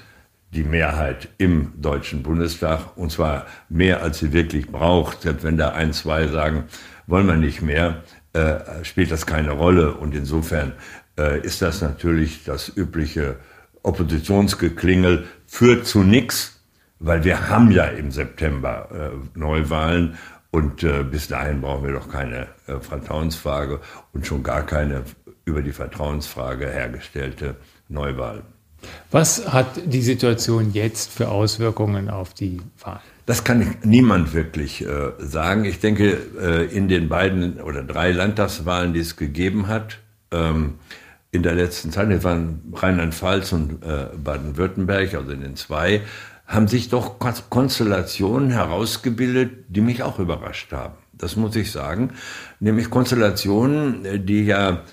die 0.52 0.64
Mehrheit 0.64 1.28
im 1.38 1.74
Deutschen 1.82 2.24
Bundestag, 2.24 2.96
und 2.96 3.12
zwar 3.12 3.46
mehr, 3.68 4.02
als 4.02 4.20
sie 4.20 4.32
wirklich 4.32 4.68
braucht. 4.68 5.24
Selbst 5.24 5.44
wenn 5.44 5.58
da 5.58 5.70
ein, 5.70 5.92
zwei 5.92 6.28
sagen, 6.28 6.66
wollen 7.08 7.28
wir 7.28 7.36
nicht 7.36 7.62
mehr, 7.62 8.04
äh, 8.36 8.84
spielt 8.84 9.12
das 9.12 9.26
keine 9.26 9.52
Rolle. 9.52 9.94
Und 9.94 10.14
insofern 10.14 10.74
äh, 11.18 11.40
ist 11.40 11.62
das 11.62 11.82
natürlich 11.82 12.44
das 12.44 12.72
übliche 12.76 13.38
Oppositionsgeklingel 13.82 15.26
führt 15.48 15.86
zu 15.88 16.04
nichts, 16.04 16.60
weil 17.00 17.24
wir 17.24 17.50
haben 17.50 17.72
ja 17.72 17.86
im 17.86 18.12
September 18.12 18.90
äh, 18.92 19.40
Neuwahlen 19.40 20.18
und 20.52 20.84
äh, 20.84 21.04
bis 21.04 21.28
dahin 21.28 21.62
brauchen 21.62 21.86
wir 21.86 21.94
doch 21.94 22.10
keine 22.10 22.48
äh, 22.68 22.80
Vertrauensfrage 22.80 23.80
und 24.14 24.26
schon 24.26 24.44
gar 24.44 24.66
keine 24.66 25.04
über 25.46 25.62
die 25.62 25.74
Vertrauensfrage 25.74 26.68
hergestellte 26.68 27.56
Neuwahl. 27.88 28.42
Was 29.12 29.52
hat 29.52 29.68
die 29.86 30.02
Situation 30.02 30.74
jetzt 30.74 31.12
für 31.12 31.30
Auswirkungen 31.30 32.10
auf 32.10 32.34
die 32.34 32.62
Wahl? 32.80 33.02
Das 33.26 33.44
kann 33.44 33.76
niemand 33.84 34.34
wirklich 34.34 34.86
äh, 34.86 35.12
sagen. 35.18 35.66
Ich 35.66 35.80
denke, 35.80 36.18
äh, 36.40 36.66
in 36.66 36.88
den 36.88 37.10
beiden 37.10 37.60
oder 37.60 37.84
drei 37.84 38.12
Landtagswahlen, 38.12 38.94
die 38.94 39.00
es 39.00 39.16
gegeben 39.16 39.68
hat, 39.68 40.00
ähm, 40.32 40.76
in 41.32 41.42
der 41.44 41.56
letzten 41.56 41.92
Zeit, 41.92 42.12
das 42.12 42.24
waren 42.24 42.74
Rheinland-Pfalz 42.74 43.52
und 43.52 43.84
äh, 43.84 44.08
Baden-Württemberg, 44.16 45.14
also 45.16 45.32
in 45.32 45.42
den 45.42 45.56
zwei, 45.56 46.02
haben 46.46 46.68
sich 46.68 46.90
doch 46.90 47.20
Konstellationen 47.50 48.52
herausgebildet, 48.52 49.66
die 49.68 49.82
mich 49.82 50.04
auch 50.04 50.20
überrascht 50.20 50.72
haben. 50.72 50.94
Das 51.12 51.36
muss 51.36 51.56
ich 51.56 51.72
sagen. 51.72 52.12
Nämlich 52.60 52.90
Konstellationen, 52.90 54.06
äh, 54.06 54.20
die 54.20 54.46
ja 54.46 54.84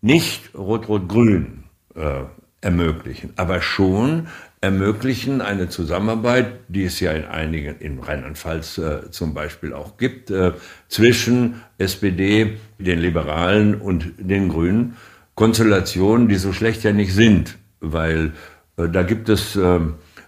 nicht 0.00 0.54
Rot-Rot-Grün 0.54 1.64
äh, 1.96 2.22
ermöglichen, 2.60 3.32
aber 3.36 3.60
schon 3.60 4.28
ermöglichen 4.60 5.40
eine 5.40 5.68
Zusammenarbeit, 5.68 6.52
die 6.68 6.84
es 6.84 7.00
ja 7.00 7.12
in 7.12 7.24
einigen, 7.24 7.78
in 7.78 7.98
Rheinland-Pfalz 7.98 8.78
äh, 8.78 9.10
zum 9.10 9.32
Beispiel 9.32 9.72
auch 9.72 9.96
gibt, 9.96 10.30
äh, 10.30 10.52
zwischen 10.88 11.62
SPD, 11.78 12.58
den 12.78 12.98
Liberalen 12.98 13.74
und 13.74 14.12
den 14.18 14.50
Grünen. 14.50 14.96
Konstellationen, 15.34 16.28
die 16.28 16.36
so 16.36 16.52
schlecht 16.52 16.82
ja 16.82 16.92
nicht 16.92 17.14
sind, 17.14 17.56
weil 17.80 18.32
äh, 18.76 18.88
da 18.88 19.02
gibt 19.02 19.30
es 19.30 19.56
äh, 19.56 19.80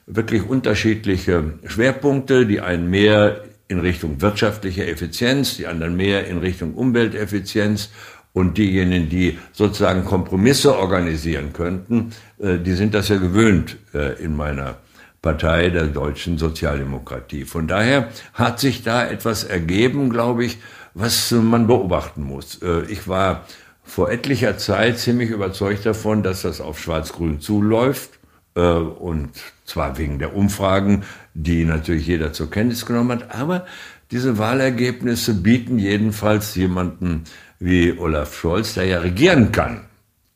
wirklich 0.07 0.43
unterschiedliche 0.49 1.59
Schwerpunkte, 1.67 2.47
die 2.47 2.61
einen 2.61 2.89
mehr 2.89 3.45
in 3.69 3.81
Richtung 3.81 4.21
wirtschaftlicher 4.23 4.89
Effizienz, 4.89 5.57
die 5.57 5.67
anderen 5.67 5.97
mehr 5.97 6.27
in 6.27 6.39
Richtung 6.39 6.75
Umwelteffizienz 6.75 7.91
und 8.33 8.59
diejenigen, 8.59 9.09
die 9.09 9.39
sozusagen 9.53 10.05
Kompromisse 10.05 10.77
organisieren 10.77 11.53
könnten, 11.53 12.13
äh, 12.39 12.59
die 12.59 12.73
sind 12.73 12.95
das 12.95 13.09
ja 13.09 13.19
gewöhnt 13.19 13.77
äh, 13.95 14.23
in 14.23 14.37
meiner 14.37 14.77
Partei 15.21 15.71
der 15.71 15.87
deutschen 15.87 16.39
Sozialdemokratie. 16.39 17.45
Von 17.45 17.69
daher 17.69 18.09
hat 18.35 18.59
sich 18.59 18.83
da 18.83 19.07
etwas 19.07 19.45
ergeben, 19.45 20.11
glaube 20.11 20.45
ich, 20.45 20.59
was 20.95 21.31
man 21.31 21.67
beobachten 21.67 22.23
muss. 22.23 22.61
Äh, 22.63 22.83
ich 22.89 23.07
war 23.09 23.47
vor 23.85 24.11
etlicher 24.11 24.59
Zeit 24.59 24.99
ziemlich 24.99 25.31
überzeugt 25.31 25.87
davon, 25.87 26.23
dass 26.23 26.43
das 26.43 26.61
auf 26.61 26.81
Schwarz-Grün 26.81 27.41
zuläuft. 27.41 28.19
Äh, 28.55 28.61
und 28.61 29.31
zwar 29.65 29.99
wegen 29.99 30.19
der 30.19 30.35
Umfragen, 30.35 31.05
die 31.35 31.65
natürlich 31.65 32.07
jeder 32.07 32.33
zur 32.33 32.51
Kenntnis 32.51 32.85
genommen 32.87 33.21
hat. 33.21 33.35
Aber 33.35 33.67
diese 34.11 34.39
Wahlergebnisse 34.39 35.35
bieten 35.35 35.79
jedenfalls 35.79 36.55
jemanden 36.55 37.25
wie 37.63 37.97
Olaf 37.97 38.35
Scholz, 38.37 38.75
der 38.75 38.87
ja 38.87 38.99
regieren 38.99 39.53
kann 39.53 39.83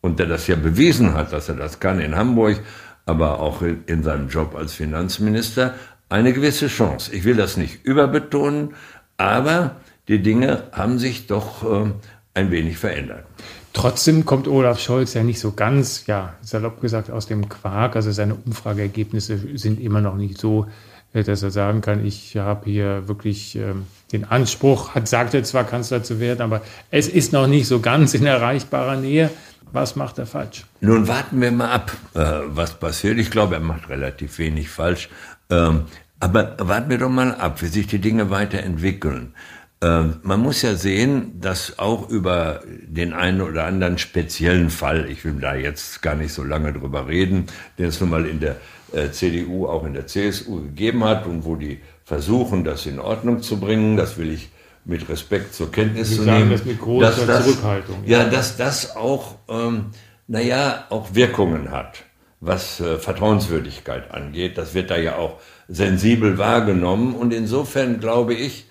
und 0.01 0.19
der 0.19 0.27
das 0.27 0.47
ja 0.47 0.57
bewiesen 0.57 1.15
hat, 1.15 1.33
dass 1.33 1.49
er 1.49 1.57
das 1.57 1.81
kann 1.81 2.01
in 2.01 2.15
Hamburg, 2.15 2.61
aber 3.05 3.41
auch 3.41 3.63
in 3.63 4.03
seinem 4.03 4.29
Job 4.29 4.55
als 4.55 4.75
Finanzminister, 4.75 5.75
eine 6.09 6.33
gewisse 6.33 6.69
Chance. 6.69 7.13
Ich 7.13 7.25
will 7.25 7.37
das 7.37 7.57
nicht 7.57 7.85
überbetonen, 7.85 8.75
aber 9.17 9.77
die 10.07 10.23
Dinge 10.23 10.65
haben 10.71 10.99
sich 11.01 11.27
doch 11.27 11.65
äh, 11.65 11.91
ein 12.35 12.51
wenig 12.53 12.79
verändert. 12.79 13.25
Trotzdem 13.73 14.25
kommt 14.25 14.47
Olaf 14.47 14.79
Scholz 14.79 15.15
ja 15.15 15.25
nicht 15.25 15.41
so 15.41 15.53
ganz, 15.53 16.07
ja, 16.07 16.35
salopp 16.43 16.81
gesagt, 16.81 17.11
aus 17.11 17.27
dem 17.27 17.49
Quark. 17.49 17.97
Also 17.97 18.13
seine 18.13 18.35
Umfrageergebnisse 18.35 19.39
sind 19.59 19.81
immer 19.81 20.01
noch 20.01 20.17
nicht 20.17 20.39
so, 20.39 20.67
dass 21.13 21.43
er 21.43 21.51
sagen 21.51 21.81
kann, 21.81 22.05
ich 22.05 22.37
habe 22.37 22.69
hier 22.71 23.09
wirklich 23.09 23.57
ähm, 23.57 23.87
den 24.13 24.25
Anspruch, 24.25 24.95
hat, 24.95 25.09
sagt 25.09 25.35
er 25.35 25.45
zwar 25.45 25.65
Kanzler 25.65 26.03
zu 26.03 26.21
werden, 26.21 26.43
aber 26.43 26.63
es 26.91 27.09
ist 27.09 27.33
noch 27.33 27.47
nicht 27.47 27.67
so 27.67 27.81
ganz 27.81 28.15
in 28.15 28.27
erreichbarer 28.27 28.97
Nähe. 28.97 29.31
Was 29.73 29.97
macht 29.97 30.19
er 30.19 30.27
falsch? 30.27 30.65
Nun 30.81 31.09
warten 31.09 31.41
wir 31.41 31.51
mal 31.51 31.71
ab, 31.71 31.93
äh, 32.15 32.21
was 32.47 32.75
passiert. 32.75 33.19
Ich 33.19 33.31
glaube, 33.31 33.55
er 33.55 33.61
macht 33.61 33.89
relativ 33.89 34.39
wenig 34.39 34.69
falsch. 34.69 35.09
Ähm, 35.51 35.87
aber 36.21 36.57
warten 36.59 36.91
wir 36.91 36.99
doch 36.99 37.11
mal 37.11 37.35
ab, 37.35 37.61
wie 37.63 37.67
sich 37.67 37.87
die 37.87 37.99
Dinge 37.99 38.31
weiterentwickeln. 38.31 39.35
Ähm, 39.83 40.17
man 40.23 40.41
muss 40.41 40.63
ja 40.63 40.75
sehen, 40.75 41.41
dass 41.41 41.79
auch 41.79 42.09
über 42.09 42.63
den 42.67 43.13
einen 43.13 43.43
oder 43.43 43.65
anderen 43.65 43.99
speziellen 43.99 44.71
Fall, 44.71 45.11
ich 45.11 45.25
will 45.25 45.35
da 45.41 45.55
jetzt 45.55 46.01
gar 46.01 46.15
nicht 46.15 46.33
so 46.33 46.43
lange 46.43 46.73
drüber 46.73 47.09
reden, 47.09 47.47
den 47.79 47.87
es 47.87 48.01
nun 48.01 48.11
mal 48.11 48.25
in 48.25 48.41
der 48.41 48.57
äh, 48.93 49.11
CDU, 49.11 49.67
auch 49.67 49.85
in 49.85 49.95
der 49.95 50.07
CSU 50.07 50.63
gegeben 50.63 51.05
hat 51.05 51.27
und 51.27 51.45
wo 51.45 51.57
die 51.57 51.81
versuchen, 52.05 52.65
das 52.65 52.87
in 52.87 52.99
Ordnung 52.99 53.43
zu 53.43 53.59
bringen, 53.59 53.97
das 53.97 54.17
will 54.17 54.33
ich 54.33 54.51
mit 54.85 55.09
Respekt 55.09 55.55
zur 55.55 55.73
Kenntnis 55.73 56.11
Sie 56.11 56.17
zu 56.17 56.23
sagen 56.23 56.39
nehmen. 56.39 56.51
Das 56.53 56.65
mit 56.65 56.81
großer 56.81 57.27
dass 57.27 57.45
Zurückhaltung. 57.45 58.05
Ja, 58.07 58.21
ja, 58.21 58.29
dass 58.29 58.57
das 58.57 58.97
auch, 58.97 59.35
ähm, 59.49 59.87
naja, 60.29 60.85
auch 60.91 61.15
Wirkungen 61.15 61.73
hat, 61.73 62.05
was 62.41 62.81
äh, 62.81 62.99
Vertrauenswürdigkeit 62.99 64.13
angeht. 64.13 64.57
Das 64.57 64.75
wird 64.75 64.91
da 64.91 64.97
ja 64.97 65.17
auch 65.17 65.41
sensibel 65.69 66.39
wahrgenommen 66.39 67.15
und 67.15 67.33
insofern 67.33 67.99
glaube 67.99 68.35
ich, 68.35 68.67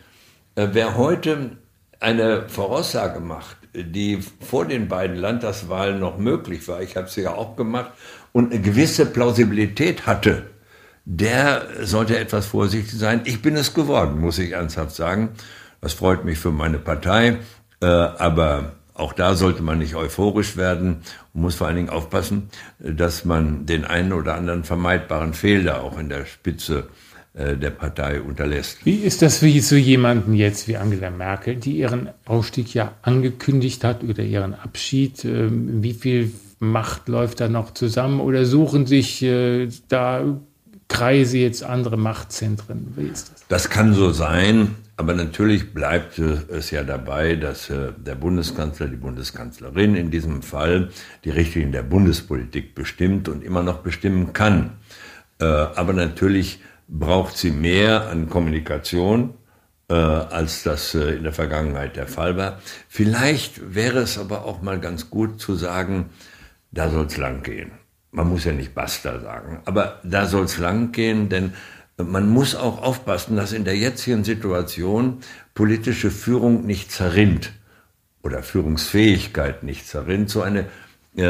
äh, 0.56 0.70
wer 0.72 0.96
heute 0.96 1.58
eine 2.00 2.48
Voraussage 2.48 3.20
macht, 3.20 3.58
die 3.74 4.20
vor 4.40 4.66
den 4.66 4.88
beiden 4.88 5.18
Landtagswahlen 5.18 6.00
noch 6.00 6.18
möglich 6.18 6.68
war, 6.68 6.82
ich 6.82 6.96
habe 6.96 7.10
sie 7.10 7.24
ja 7.24 7.34
auch 7.34 7.58
gemacht, 7.58 7.92
und 8.36 8.52
eine 8.52 8.62
gewisse 8.62 9.06
Plausibilität 9.06 10.06
hatte, 10.06 10.44
der 11.06 11.68
sollte 11.84 12.20
etwas 12.20 12.46
vorsichtig 12.46 13.00
sein. 13.00 13.22
Ich 13.24 13.42
bin 13.42 13.56
es 13.56 13.74
geworden, 13.74 14.20
muss 14.20 14.40
ich 14.40 14.52
ernsthaft 14.52 14.94
sagen. 14.94 15.30
Das 15.80 15.94
freut 15.94 16.26
mich 16.26 16.38
für 16.38 16.52
meine 16.52 16.78
Partei, 16.78 17.38
äh, 17.82 17.86
aber 17.86 18.74
auch 18.94 19.14
da 19.14 19.36
sollte 19.36 19.64
man 19.64 19.78
nicht 19.78 19.96
euphorisch 19.96 20.58
werden 20.58 20.98
und 21.34 21.44
muss 21.44 21.56
vor 21.56 21.68
allen 21.68 21.78
Dingen 21.78 21.90
aufpassen, 21.90 22.50
dass 22.80 23.24
man 23.24 23.66
den 23.68 23.86
einen 23.86 24.12
oder 24.12 24.36
anderen 24.36 24.66
vermeidbaren 24.66 25.34
Fehler 25.34 25.82
auch 25.82 25.98
in 25.98 26.10
der 26.10 26.26
Spitze 26.26 26.90
äh, 27.36 27.56
der 27.56 27.70
Partei 27.70 28.20
unterlässt. 28.20 28.86
Wie 28.86 28.98
ist 28.98 29.22
das 29.22 29.38
für 29.38 29.62
so 29.62 29.78
jemanden 29.78 30.34
jetzt 30.34 30.68
wie 30.68 30.76
Angela 30.76 31.10
Merkel, 31.10 31.56
die 31.56 31.78
ihren 31.78 32.10
Ausstieg 32.26 32.74
ja 32.74 32.96
angekündigt 33.02 33.86
hat 33.86 34.04
oder 34.04 34.24
ihren 34.24 34.54
Abschied? 34.56 35.24
Ähm, 35.24 35.82
wie 35.82 35.94
viel 35.94 36.34
Macht 36.60 37.10
läuft 37.10 37.42
da 37.42 37.50
noch 37.50 37.74
zusammen 37.74 38.20
oder 38.20 38.46
suchen 38.46 38.86
sich 38.86 39.22
äh, 39.22 39.70
da 39.88 40.24
Kreise 40.88 41.38
jetzt 41.40 41.64
andere 41.64 41.98
Machtzentren? 41.98 42.94
Wie 42.96 43.08
ist 43.08 43.32
das? 43.32 43.48
Das 43.48 43.70
kann 43.70 43.94
so 43.94 44.12
sein, 44.12 44.76
aber 44.98 45.14
natürlich 45.14 45.74
bleibt 45.74 46.20
es 46.20 46.72
ja 46.72 46.84
dabei, 46.84 47.36
dass 47.36 47.70
äh, 47.70 47.92
der 47.98 48.16
Bundeskanzler, 48.16 48.88
die 48.88 48.96
Bundeskanzlerin 48.96 49.96
in 49.96 50.12
diesem 50.12 50.42
Fall 50.42 50.90
die 51.24 51.32
Richtlinien 51.32 51.72
der 51.72 51.84
Bundespolitik 51.84 52.76
bestimmt 52.76 53.28
und 53.28 53.44
immer 53.44 53.64
noch 53.64 53.80
bestimmen 53.80 54.34
kann. 54.34 54.72
aber 55.40 55.92
natürlich 55.92 56.60
braucht 56.88 57.38
sie 57.38 57.52
mehr 57.52 58.08
an 58.10 58.30
Kommunikation, 58.30 59.34
äh, 59.88 59.94
als 59.94 60.64
das 60.64 60.96
äh, 60.96 61.16
in 61.16 61.24
der 61.24 61.34
Vergangenheit 61.34 61.96
der 61.96 62.08
Fall 62.08 62.38
war. 62.38 62.60
Vielleicht 62.90 63.76
wäre 63.76 64.00
es 64.00 64.18
aber 64.18 64.46
auch 64.46 64.62
mal 64.62 64.80
ganz 64.80 65.12
gut 65.12 65.40
zu 65.40 65.56
sagen, 65.56 66.10
da 66.76 66.90
soll 66.90 67.06
es 67.06 67.18
lang 67.18 67.42
gehen. 67.42 67.72
Man 68.12 68.30
muss 68.30 68.46
ja 68.46 68.52
nicht 68.52 68.76
basta 68.76 69.20
sagen, 69.20 69.62
aber 69.66 70.00
da 70.04 70.28
soll 70.28 70.46
es 70.46 70.58
lang 70.58 70.92
gehen, 70.92 71.30
denn 71.30 71.54
man 71.98 72.30
muss 72.30 72.56
auch 72.56 72.82
aufpassen, 72.84 73.36
dass 73.36 73.54
in 73.54 73.64
der 73.64 73.78
jetzigen 73.78 74.24
Situation 74.24 75.20
politische 75.54 76.12
Führung 76.12 76.66
nicht 76.66 76.92
zerrinnt 76.92 77.54
oder 78.22 78.44
Führungsfähigkeit 78.44 79.64
nicht 79.64 79.88
zerrinnt. 79.88 80.30
So 80.30 80.42
eine 80.42 80.68
äh, 81.18 81.24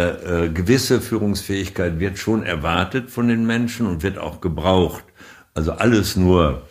äh, 0.46 0.50
gewisse 0.50 1.02
Führungsfähigkeit 1.02 2.00
wird 2.00 2.18
schon 2.18 2.44
erwartet 2.44 3.12
von 3.12 3.28
den 3.28 3.46
Menschen 3.46 3.86
und 3.86 4.02
wird 4.02 4.18
auch 4.18 4.42
gebraucht. 4.42 5.04
Also 5.54 5.74
alles 5.74 6.16
nur 6.16 6.64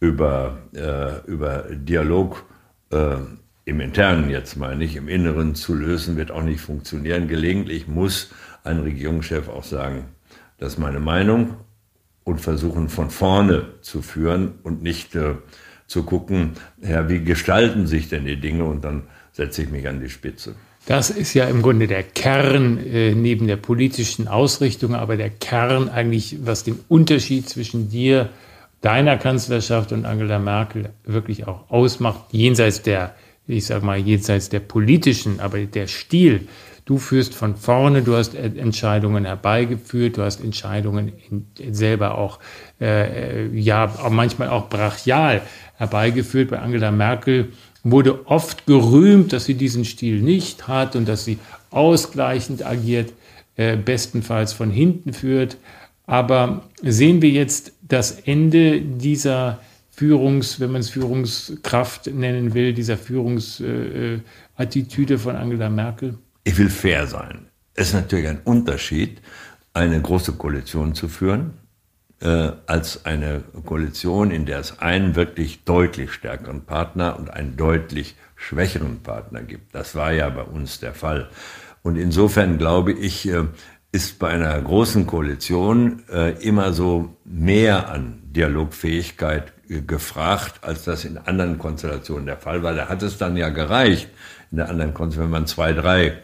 über, 0.00 0.58
äh, 0.74 1.30
über 1.30 1.64
Dialog 1.70 2.44
äh, 2.90 3.16
im 3.64 3.80
Internen 3.80 4.30
jetzt 4.30 4.56
mal 4.56 4.76
nicht, 4.76 4.96
im 4.96 5.08
Inneren 5.08 5.54
zu 5.54 5.74
lösen, 5.74 6.16
wird 6.16 6.30
auch 6.30 6.42
nicht 6.42 6.60
funktionieren. 6.60 7.28
Gelegentlich 7.28 7.88
muss 7.88 8.30
ein 8.62 8.80
Regierungschef 8.80 9.48
auch 9.48 9.64
sagen, 9.64 10.06
das 10.58 10.74
ist 10.74 10.78
meine 10.78 11.00
Meinung 11.00 11.54
und 12.24 12.40
versuchen 12.40 12.88
von 12.88 13.10
vorne 13.10 13.66
zu 13.80 14.02
führen 14.02 14.54
und 14.62 14.82
nicht 14.82 15.14
äh, 15.14 15.34
zu 15.86 16.02
gucken, 16.02 16.52
ja, 16.80 17.08
wie 17.08 17.22
gestalten 17.22 17.86
sich 17.86 18.08
denn 18.08 18.24
die 18.24 18.40
Dinge 18.40 18.64
und 18.64 18.84
dann 18.84 19.04
setze 19.32 19.62
ich 19.62 19.70
mich 19.70 19.86
an 19.88 20.00
die 20.00 20.08
Spitze. 20.08 20.54
Das 20.86 21.08
ist 21.08 21.32
ja 21.32 21.46
im 21.46 21.62
Grunde 21.62 21.86
der 21.86 22.02
Kern 22.02 22.78
äh, 22.78 23.14
neben 23.14 23.46
der 23.46 23.56
politischen 23.56 24.28
Ausrichtung, 24.28 24.94
aber 24.94 25.16
der 25.16 25.30
Kern 25.30 25.88
eigentlich, 25.88 26.38
was 26.44 26.62
den 26.62 26.78
Unterschied 26.88 27.48
zwischen 27.48 27.88
dir, 27.88 28.28
deiner 28.82 29.16
Kanzlerschaft 29.16 29.92
und 29.92 30.04
Angela 30.04 30.38
Merkel 30.38 30.90
wirklich 31.04 31.46
auch 31.46 31.70
ausmacht, 31.70 32.20
jenseits 32.32 32.82
der, 32.82 33.14
ich 33.46 33.66
sag 33.66 33.82
mal, 33.82 33.98
jenseits 33.98 34.48
der 34.48 34.60
politischen, 34.60 35.40
aber 35.40 35.58
der 35.60 35.86
Stil. 35.86 36.48
Du 36.86 36.98
führst 36.98 37.34
von 37.34 37.56
vorne, 37.56 38.02
du 38.02 38.14
hast 38.14 38.34
Entscheidungen 38.34 39.24
herbeigeführt, 39.24 40.18
du 40.18 40.22
hast 40.22 40.42
Entscheidungen 40.42 41.12
selber 41.70 42.18
auch, 42.18 42.40
äh, 42.78 43.46
ja, 43.56 43.86
auch 43.86 44.10
manchmal 44.10 44.50
auch 44.50 44.68
brachial 44.68 45.40
herbeigeführt. 45.76 46.50
Bei 46.50 46.58
Angela 46.58 46.90
Merkel 46.90 47.52
wurde 47.84 48.26
oft 48.26 48.66
gerühmt, 48.66 49.32
dass 49.32 49.46
sie 49.46 49.54
diesen 49.54 49.86
Stil 49.86 50.20
nicht 50.20 50.68
hat 50.68 50.94
und 50.94 51.08
dass 51.08 51.24
sie 51.24 51.38
ausgleichend 51.70 52.66
agiert, 52.66 53.14
äh, 53.56 53.76
bestenfalls 53.76 54.52
von 54.52 54.70
hinten 54.70 55.14
führt. 55.14 55.56
Aber 56.06 56.64
sehen 56.82 57.22
wir 57.22 57.30
jetzt 57.30 57.72
das 57.80 58.10
Ende 58.10 58.82
dieser 58.82 59.58
Führungs, 59.94 60.60
wenn 60.60 60.72
man 60.72 60.80
es 60.80 60.90
Führungskraft 60.90 62.08
nennen 62.08 62.54
will, 62.54 62.72
dieser 62.72 62.96
Führungsattitüde 62.96 65.18
von 65.18 65.36
Angela 65.36 65.70
Merkel? 65.70 66.18
Ich 66.42 66.58
will 66.58 66.68
fair 66.68 67.06
sein. 67.06 67.46
Es 67.74 67.88
ist 67.88 67.94
natürlich 67.94 68.28
ein 68.28 68.40
Unterschied, 68.44 69.20
eine 69.72 70.00
große 70.00 70.32
Koalition 70.32 70.94
zu 70.94 71.08
führen 71.08 71.54
äh, 72.20 72.52
als 72.66 73.04
eine 73.04 73.42
Koalition, 73.64 74.30
in 74.30 74.46
der 74.46 74.58
es 74.58 74.78
einen 74.80 75.16
wirklich 75.16 75.64
deutlich 75.64 76.12
stärkeren 76.12 76.64
Partner 76.64 77.18
und 77.18 77.30
einen 77.30 77.56
deutlich 77.56 78.14
schwächeren 78.36 79.00
Partner 79.00 79.42
gibt. 79.42 79.74
Das 79.74 79.94
war 79.94 80.12
ja 80.12 80.28
bei 80.28 80.42
uns 80.42 80.80
der 80.80 80.94
Fall. 80.94 81.28
Und 81.82 81.96
insofern 81.96 82.58
glaube 82.58 82.92
ich, 82.92 83.28
äh, 83.28 83.44
ist 83.92 84.18
bei 84.18 84.30
einer 84.30 84.60
großen 84.60 85.06
Koalition 85.06 86.02
äh, 86.10 86.32
immer 86.42 86.72
so 86.72 87.16
mehr 87.24 87.90
an 87.90 88.20
Dialogfähigkeit 88.24 89.50
äh, 89.50 89.53
gefragt, 89.68 90.60
als 90.62 90.84
das 90.84 91.04
in 91.04 91.18
anderen 91.18 91.58
Konstellationen 91.58 92.26
der 92.26 92.36
Fall 92.36 92.62
war. 92.62 92.74
Da 92.74 92.88
hat 92.88 93.02
es 93.02 93.18
dann 93.18 93.36
ja 93.36 93.48
gereicht, 93.48 94.08
in 94.50 94.58
der 94.58 94.68
anderen 94.68 94.94
Konstellation, 94.94 95.32
wenn 95.32 95.40
man 95.40 95.46
zwei, 95.46 95.72
drei 95.72 96.18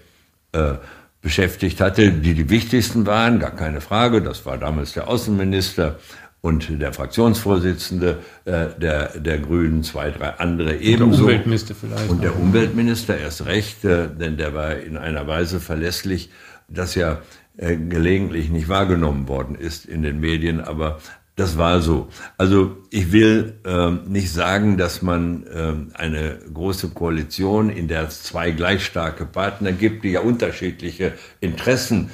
äh, 0.53 0.75
beschäftigt 1.23 1.81
hatte, 1.81 2.13
die 2.13 2.35
die 2.35 2.49
wichtigsten 2.49 3.07
waren, 3.07 3.39
gar 3.39 3.55
keine 3.55 3.81
Frage. 3.81 4.23
Das 4.23 4.47
war 4.47 4.59
damals 4.59 4.93
der 4.93 5.09
Außenminister 5.09 5.99
und 6.41 6.81
der 6.81 6.93
Fraktionsvorsitzende 6.93 8.19
äh, 8.47 8.69
der, 8.81 9.19
der 9.19 9.39
Grünen, 9.39 9.83
zwei, 9.83 10.11
drei 10.11 10.31
andere 10.39 10.77
ebenso. 10.77 11.05
Und 11.05 11.11
der 11.11 11.21
Umweltminister 11.25 11.75
vielleicht. 11.75 12.09
Und 12.09 12.23
der 12.23 12.37
Umweltminister 12.37 13.19
erst 13.19 13.45
recht, 13.45 13.85
äh, 13.85 14.09
denn 14.09 14.39
der 14.39 14.55
war 14.55 14.77
in 14.77 14.97
einer 14.97 15.27
Weise 15.27 15.61
verlässlich, 15.61 16.31
dass 16.69 16.95
ja 16.95 17.21
äh, 17.59 17.77
gelegentlich 17.77 18.49
nicht 18.49 18.69
wahrgenommen 18.69 19.29
worden 19.29 19.55
ist 19.55 19.85
in 19.85 20.03
den 20.03 20.21
Medien, 20.21 20.61
aber 20.61 21.01
das 21.41 21.57
war 21.57 21.81
so. 21.81 22.09
Also 22.37 22.77
ich 22.91 23.13
will 23.13 23.55
äh, 23.65 23.91
nicht 24.07 24.31
sagen, 24.31 24.77
dass 24.77 25.01
man 25.01 25.47
äh, 25.47 25.99
eine 25.99 26.39
große 26.53 26.91
Koalition, 26.91 27.71
in 27.71 27.89
der 27.89 28.03
es 28.03 28.23
zwei 28.23 28.51
gleich 28.51 28.85
starke 28.85 29.25
Partner 29.25 29.73
gibt, 29.73 30.05
die 30.05 30.11
ja 30.11 30.21
unterschiedliche 30.21 31.15
Interessen 31.41 32.11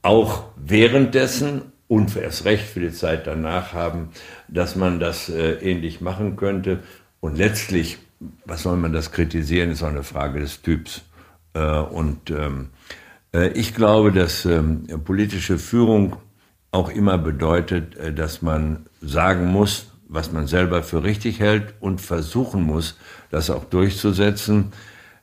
auch 0.00 0.44
währenddessen 0.56 1.72
und 1.88 2.16
erst 2.16 2.46
recht 2.46 2.64
für 2.64 2.80
die 2.80 2.92
Zeit 2.92 3.26
danach 3.26 3.74
haben, 3.74 4.08
dass 4.48 4.76
man 4.76 4.98
das 4.98 5.28
äh, 5.28 5.52
ähnlich 5.60 6.00
machen 6.00 6.36
könnte. 6.36 6.78
Und 7.20 7.36
letztlich, 7.36 7.98
was 8.46 8.62
soll 8.62 8.78
man 8.78 8.94
das 8.94 9.12
kritisieren, 9.12 9.70
ist 9.70 9.82
auch 9.82 9.88
eine 9.88 10.04
Frage 10.04 10.40
des 10.40 10.62
Typs. 10.62 11.02
Äh, 11.52 11.80
und 11.80 12.30
ähm, 12.30 12.70
äh, 13.34 13.48
ich 13.48 13.74
glaube, 13.74 14.10
dass 14.10 14.46
ähm, 14.46 14.86
politische 15.04 15.58
Führung 15.58 16.16
auch 16.72 16.88
immer 16.90 17.18
bedeutet, 17.18 17.96
äh, 17.96 18.12
dass 18.12 18.42
man 18.42 18.86
sagen 19.00 19.46
muss, 19.46 19.86
was 20.08 20.32
man 20.32 20.46
selber 20.46 20.82
für 20.82 21.04
richtig 21.04 21.40
hält 21.40 21.74
und 21.80 22.00
versuchen 22.00 22.62
muss, 22.62 22.98
das 23.30 23.48
auch 23.48 23.64
durchzusetzen. 23.64 24.72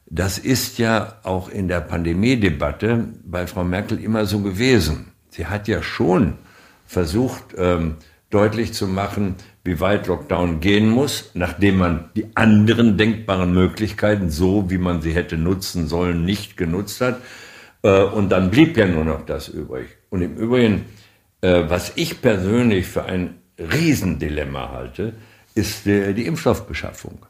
Das 0.05 0.37
ist 0.37 0.77
ja 0.77 1.15
auch 1.23 1.49
in 1.49 1.67
der 1.67 1.81
Pandemiedebatte 1.81 3.05
bei 3.25 3.47
Frau 3.47 3.65
Merkel 3.65 4.01
immer 4.01 4.25
so 4.25 4.39
gewesen. 4.39 5.11
Sie 5.29 5.47
hat 5.47 5.67
ja 5.67 5.83
schon 5.83 6.35
versucht, 6.85 7.43
ähm, 7.57 7.95
deutlich 8.29 8.73
zu 8.73 8.87
machen, 8.87 9.35
wie 9.65 9.81
weit 9.81 10.07
Lockdown 10.07 10.61
gehen 10.61 10.89
muss, 10.89 11.31
nachdem 11.33 11.77
man 11.77 12.09
die 12.15 12.27
anderen 12.35 12.97
denkbaren 12.97 13.53
Möglichkeiten, 13.53 14.29
so 14.29 14.69
wie 14.69 14.77
man 14.77 15.01
sie 15.01 15.11
hätte 15.11 15.37
nutzen 15.37 15.87
sollen, 15.87 16.23
nicht 16.23 16.55
genutzt 16.55 17.01
hat. 17.01 17.21
Äh, 17.83 18.03
und 18.03 18.29
dann 18.29 18.49
blieb 18.49 18.77
ja 18.77 18.87
nur 18.87 19.03
noch 19.03 19.25
das 19.25 19.49
übrig. 19.49 19.87
Und 20.09 20.21
im 20.21 20.37
Übrigen 20.37 20.85
äh, 21.41 21.63
was 21.67 21.93
ich 21.95 22.21
persönlich 22.21 22.87
für 22.87 23.05
ein 23.05 23.35
Riesendilemma 23.59 24.71
halte, 24.71 25.13
ist 25.55 25.85
die 25.85 26.25
Impfstoffbeschaffung. 26.25 27.25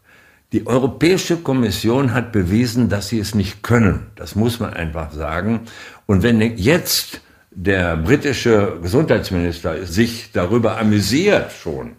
Die 0.54 0.66
Europäische 0.66 1.38
Kommission 1.38 2.14
hat 2.14 2.32
bewiesen, 2.32 2.90
dass 2.90 3.10
sie 3.10 3.20
es 3.20 3.36
nicht 3.36 3.64
können. 3.64 4.08
Das 4.16 4.36
muss 4.36 4.60
man 4.60 4.74
einfach 4.74 5.12
sagen. 5.12 5.62
Und 6.06 6.24
wenn 6.24 6.40
jetzt 6.58 7.22
der 7.52 7.98
britische 7.98 8.80
Gesundheitsminister 8.82 9.86
sich 9.86 10.32
darüber 10.32 10.78
amüsiert 10.78 11.52
schon 11.52 11.94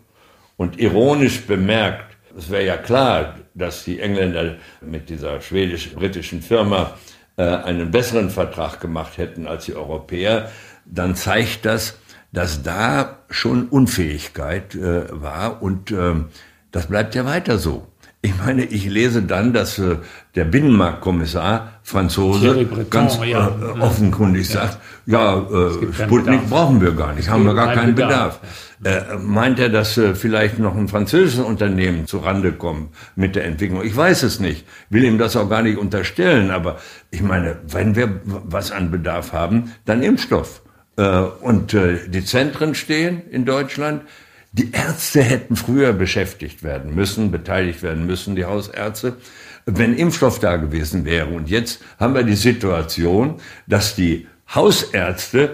und 0.57 0.79
ironisch 0.79 1.43
bemerkt, 1.43 2.17
es 2.39 2.51
wäre 2.51 2.65
ja 2.65 2.77
klar, 2.77 3.37
dass 3.55 3.85
die 3.85 4.01
Engländer 4.01 4.57
mit 4.81 5.11
dieser 5.11 5.41
schwedisch-britischen 5.41 6.41
Firma 6.41 6.95
äh, 7.37 7.43
einen 7.43 7.91
besseren 7.91 8.31
Vertrag 8.31 8.81
gemacht 8.81 9.19
hätten 9.19 9.47
als 9.47 9.67
die 9.67 9.75
Europäer, 9.75 10.51
dann 10.91 11.15
zeigt 11.15 11.65
das, 11.65 11.99
dass 12.33 12.63
da 12.63 13.19
schon 13.31 13.69
Unfähigkeit 13.69 14.75
äh, 14.75 15.05
war 15.11 15.63
und 15.63 15.91
äh, 15.91 16.15
das 16.71 16.87
bleibt 16.87 17.15
ja 17.15 17.25
weiter 17.25 17.59
so. 17.59 17.87
Ich 18.21 18.37
meine, 18.37 18.65
ich 18.65 18.85
lese 18.87 19.23
dann, 19.23 19.53
dass 19.53 19.79
äh, 19.79 19.97
der 20.35 20.45
Binnenmarktkommissar 20.45 21.75
Franzose 21.85 22.67
ganz 22.91 23.19
äh, 23.21 23.31
ja. 23.31 23.57
offenkundig 23.79 24.49
ja. 24.49 24.61
sagt, 24.61 24.79
ja, 25.07 25.39
äh, 25.39 25.93
Sputnik 25.93 26.51
brauchen 26.51 26.81
wir 26.81 26.93
gar 26.93 27.13
nicht, 27.13 27.31
haben 27.31 27.45
wir 27.45 27.55
gar 27.55 27.75
keinen 27.75 27.95
Bedarf. 27.95 28.41
Bedarf. 28.41 29.13
Äh, 29.13 29.19
meint 29.19 29.59
er, 29.59 29.69
dass 29.69 29.97
äh, 29.99 30.15
vielleicht 30.15 30.59
noch 30.59 30.77
ein 30.77 30.89
französisches 30.89 31.45
Unternehmen 31.45 32.07
zu 32.07 32.19
Rande 32.19 32.53
kommt 32.53 32.91
mit 33.15 33.37
der 33.37 33.45
Entwicklung? 33.45 33.85
Ich 33.85 33.97
weiß 33.97 34.25
es 34.25 34.41
nicht, 34.41 34.67
will 34.91 35.05
ihm 35.05 35.19
das 35.19 35.37
auch 35.37 35.49
gar 35.49 35.63
nicht 35.63 35.79
unterstellen, 35.79 36.51
aber 36.51 36.79
ich 37.11 37.23
meine, 37.23 37.57
wenn 37.69 37.95
wir 37.95 38.21
was 38.25 38.73
an 38.73 38.91
Bedarf 38.91 39.33
haben, 39.33 39.73
dann 39.85 40.03
Impfstoff. 40.03 40.63
Äh, 40.99 41.21
und 41.41 41.73
äh, 41.73 42.09
die 42.09 42.25
Zentren 42.25 42.75
stehen 42.75 43.23
in 43.31 43.45
Deutschland. 43.47 44.03
Die 44.53 44.73
Ärzte 44.73 45.23
hätten 45.23 45.57
früher 45.57 45.93
beschäftigt 45.93 46.63
werden 46.63 46.95
müssen, 46.95 47.31
beteiligt 47.31 47.83
werden 47.83 48.07
müssen, 48.07 48.35
die 48.35 48.45
Hausärzte, 48.45 49.17
wenn 49.67 49.95
Impfstoff 49.95 50.41
da 50.41 50.57
gewesen 50.57 51.05
wäre. 51.05 51.29
Und 51.29 51.49
jetzt 51.49 51.81
haben 52.01 52.15
wir 52.15 52.25
die 52.25 52.35
Situation, 52.35 53.37
dass 53.67 53.95
die 53.95 54.27
Hausärzte 54.55 55.51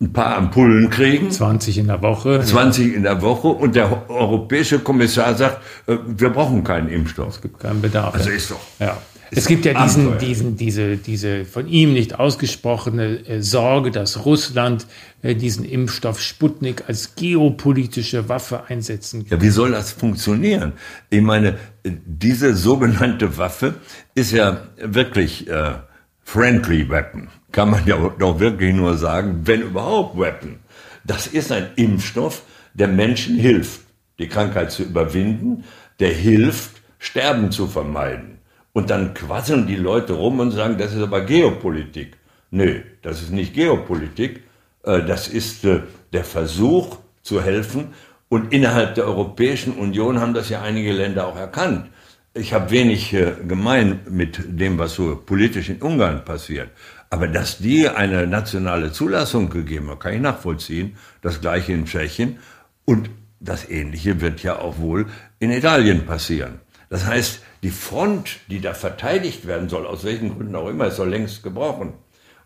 ein 0.00 0.12
paar 0.12 0.36
Ampullen 0.36 0.90
kriegen. 0.90 1.30
20 1.30 1.78
in 1.78 1.86
der 1.86 2.02
Woche. 2.02 2.42
20 2.42 2.94
in 2.94 3.02
der 3.02 3.22
Woche. 3.22 3.48
Und 3.48 3.74
der 3.74 4.10
europäische 4.10 4.78
Kommissar 4.78 5.34
sagt, 5.34 5.62
äh, 5.86 5.96
wir 6.06 6.30
brauchen 6.30 6.62
keinen 6.62 6.88
Impfstoff. 6.88 7.36
Es 7.36 7.40
gibt 7.40 7.58
keinen 7.58 7.80
Bedarf. 7.80 8.14
Also 8.14 8.30
ist 8.30 8.50
doch. 8.50 8.60
Ja. 8.78 8.98
Es 9.34 9.46
gibt 9.46 9.64
ja 9.64 9.82
diesen, 9.82 10.18
diesen, 10.18 10.56
diese, 10.56 10.96
diese 10.98 11.44
von 11.46 11.66
ihm 11.66 11.94
nicht 11.94 12.18
ausgesprochene 12.18 13.26
äh, 13.26 13.42
Sorge, 13.42 13.90
dass 13.90 14.26
Russland 14.26 14.86
äh, 15.22 15.34
diesen 15.34 15.64
Impfstoff 15.64 16.20
Sputnik 16.20 16.84
als 16.86 17.14
geopolitische 17.14 18.28
Waffe 18.28 18.64
einsetzen 18.68 19.26
kann. 19.26 19.38
Ja, 19.38 19.42
wie 19.42 19.48
soll 19.50 19.70
das 19.70 19.92
funktionieren? 19.92 20.74
Ich 21.08 21.22
meine, 21.22 21.56
diese 21.84 22.54
sogenannte 22.54 23.38
Waffe 23.38 23.76
ist 24.14 24.32
ja 24.32 24.66
wirklich 24.76 25.48
äh, 25.48 25.76
friendly 26.22 26.88
weapon. 26.90 27.28
Kann 27.52 27.70
man 27.70 27.86
ja 27.86 27.96
doch 28.18 28.38
wirklich 28.38 28.74
nur 28.74 28.98
sagen, 28.98 29.42
wenn 29.44 29.62
überhaupt 29.62 30.18
weapon. 30.18 30.56
Das 31.04 31.26
ist 31.26 31.50
ein 31.52 31.68
Impfstoff, 31.76 32.42
der 32.74 32.88
Menschen 32.88 33.36
hilft, 33.36 33.80
die 34.18 34.28
Krankheit 34.28 34.72
zu 34.72 34.82
überwinden, 34.82 35.64
der 36.00 36.12
hilft, 36.12 36.82
Sterben 36.98 37.50
zu 37.50 37.66
vermeiden. 37.66 38.38
Und 38.72 38.90
dann 38.90 39.14
quasseln 39.14 39.66
die 39.66 39.76
Leute 39.76 40.14
rum 40.14 40.40
und 40.40 40.50
sagen, 40.50 40.78
das 40.78 40.94
ist 40.94 41.02
aber 41.02 41.22
Geopolitik. 41.22 42.16
Nö, 42.50 42.80
das 43.02 43.22
ist 43.22 43.32
nicht 43.32 43.54
Geopolitik. 43.54 44.42
Äh, 44.84 45.02
das 45.04 45.28
ist 45.28 45.64
äh, 45.64 45.80
der 46.12 46.24
Versuch 46.24 46.98
zu 47.22 47.42
helfen. 47.42 47.88
Und 48.28 48.52
innerhalb 48.52 48.94
der 48.94 49.04
Europäischen 49.04 49.74
Union 49.74 50.20
haben 50.20 50.34
das 50.34 50.48
ja 50.48 50.62
einige 50.62 50.92
Länder 50.92 51.26
auch 51.26 51.36
erkannt. 51.36 51.90
ich 52.34 52.54
habe 52.54 52.70
wenig 52.70 53.12
äh, 53.12 53.34
gemein 53.46 54.00
mit 54.08 54.40
dem, 54.46 54.78
was 54.78 54.94
so 54.94 55.16
politisch 55.16 55.68
in 55.68 55.82
Ungarn 55.82 56.24
passiert. 56.24 56.70
Aber 57.10 57.28
dass 57.28 57.58
die 57.58 57.88
eine 57.88 58.26
nationale 58.26 58.90
Zulassung 58.90 59.50
gegeben 59.50 59.90
haben, 59.90 59.98
kann 59.98 60.14
ich 60.14 60.20
nachvollziehen. 60.20 60.96
Das 61.20 61.42
gleiche 61.42 61.74
in 61.74 61.84
Tschechien. 61.84 62.38
Und 62.86 63.10
das 63.38 63.68
Ähnliche 63.68 64.20
wird 64.22 64.42
ja 64.42 64.58
auch 64.58 64.78
wohl 64.78 65.06
in 65.38 65.50
Italien 65.50 66.06
passieren. 66.06 66.60
Das 66.92 67.06
heißt, 67.06 67.40
die 67.62 67.70
Front, 67.70 68.40
die 68.48 68.60
da 68.60 68.74
verteidigt 68.74 69.46
werden 69.46 69.70
soll, 69.70 69.86
aus 69.86 70.04
welchen 70.04 70.36
Gründen 70.36 70.54
auch 70.54 70.68
immer, 70.68 70.88
ist 70.88 70.98
doch 70.98 71.06
längst 71.06 71.42
gebrochen. 71.42 71.94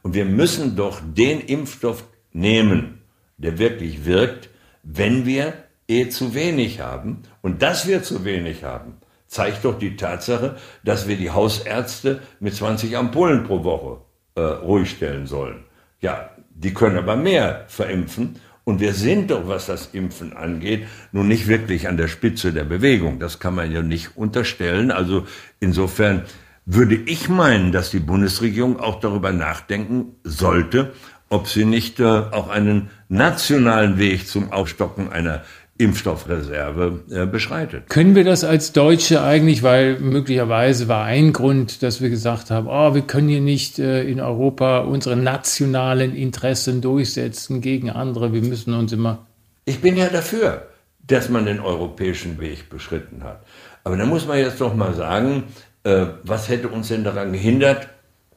Und 0.02 0.14
wir 0.14 0.24
müssen 0.24 0.76
doch 0.76 1.00
den 1.04 1.40
Impfstoff 1.40 2.04
nehmen, 2.32 3.02
der 3.38 3.58
wirklich 3.58 4.04
wirkt, 4.04 4.48
wenn 4.84 5.26
wir 5.26 5.54
eh 5.88 6.10
zu 6.10 6.32
wenig 6.34 6.78
haben. 6.78 7.22
Und 7.42 7.60
dass 7.60 7.88
wir 7.88 8.04
zu 8.04 8.24
wenig 8.24 8.62
haben, 8.62 8.98
zeigt 9.26 9.64
doch 9.64 9.80
die 9.80 9.96
Tatsache, 9.96 10.54
dass 10.84 11.08
wir 11.08 11.16
die 11.16 11.32
Hausärzte 11.32 12.22
mit 12.38 12.54
20 12.54 12.96
Ampullen 12.96 13.42
pro 13.42 13.64
Woche 13.64 14.02
äh, 14.36 14.42
ruhig 14.42 14.90
stellen 14.92 15.26
sollen. 15.26 15.64
Ja, 16.00 16.30
die 16.50 16.72
können 16.72 16.98
aber 16.98 17.16
mehr 17.16 17.64
verimpfen. 17.66 18.38
Und 18.68 18.80
wir 18.80 18.94
sind 18.94 19.30
doch, 19.30 19.46
was 19.46 19.66
das 19.66 19.90
Impfen 19.92 20.32
angeht, 20.32 20.88
nun 21.12 21.28
nicht 21.28 21.46
wirklich 21.46 21.86
an 21.86 21.96
der 21.96 22.08
Spitze 22.08 22.52
der 22.52 22.64
Bewegung. 22.64 23.20
Das 23.20 23.38
kann 23.38 23.54
man 23.54 23.70
ja 23.70 23.80
nicht 23.80 24.16
unterstellen. 24.16 24.90
Also 24.90 25.24
insofern 25.60 26.22
würde 26.64 26.96
ich 26.96 27.28
meinen, 27.28 27.70
dass 27.70 27.92
die 27.92 28.00
Bundesregierung 28.00 28.80
auch 28.80 28.98
darüber 28.98 29.30
nachdenken 29.30 30.16
sollte, 30.24 30.92
ob 31.28 31.46
sie 31.46 31.64
nicht 31.64 32.00
äh, 32.00 32.04
auch 32.04 32.48
einen 32.48 32.90
nationalen 33.08 33.98
Weg 33.98 34.26
zum 34.26 34.50
Aufstocken 34.50 35.12
einer 35.12 35.44
Impfstoffreserve 35.78 37.00
äh, 37.10 37.26
beschreitet. 37.26 37.88
Können 37.88 38.14
wir 38.14 38.24
das 38.24 38.44
als 38.44 38.72
Deutsche 38.72 39.22
eigentlich, 39.22 39.62
weil 39.62 39.98
möglicherweise 40.00 40.88
war 40.88 41.04
ein 41.04 41.32
Grund, 41.32 41.82
dass 41.82 42.00
wir 42.00 42.08
gesagt 42.08 42.50
haben, 42.50 42.66
oh, 42.66 42.94
wir 42.94 43.02
können 43.02 43.28
hier 43.28 43.42
nicht 43.42 43.78
äh, 43.78 44.02
in 44.04 44.20
Europa 44.20 44.80
unsere 44.80 45.16
nationalen 45.16 46.14
Interessen 46.16 46.80
durchsetzen 46.80 47.60
gegen 47.60 47.90
andere, 47.90 48.32
wir 48.32 48.42
müssen 48.42 48.72
uns 48.72 48.92
immer. 48.92 49.26
Ich 49.66 49.80
bin 49.80 49.96
ja 49.96 50.08
dafür, 50.08 50.68
dass 51.06 51.28
man 51.28 51.44
den 51.44 51.60
europäischen 51.60 52.40
Weg 52.40 52.70
beschritten 52.70 53.22
hat. 53.22 53.44
Aber 53.84 53.96
da 53.96 54.06
muss 54.06 54.26
man 54.26 54.38
jetzt 54.38 54.60
doch 54.60 54.74
mal 54.74 54.94
sagen, 54.94 55.44
äh, 55.84 56.06
was 56.22 56.48
hätte 56.48 56.68
uns 56.68 56.88
denn 56.88 57.04
daran 57.04 57.32
gehindert, 57.32 57.88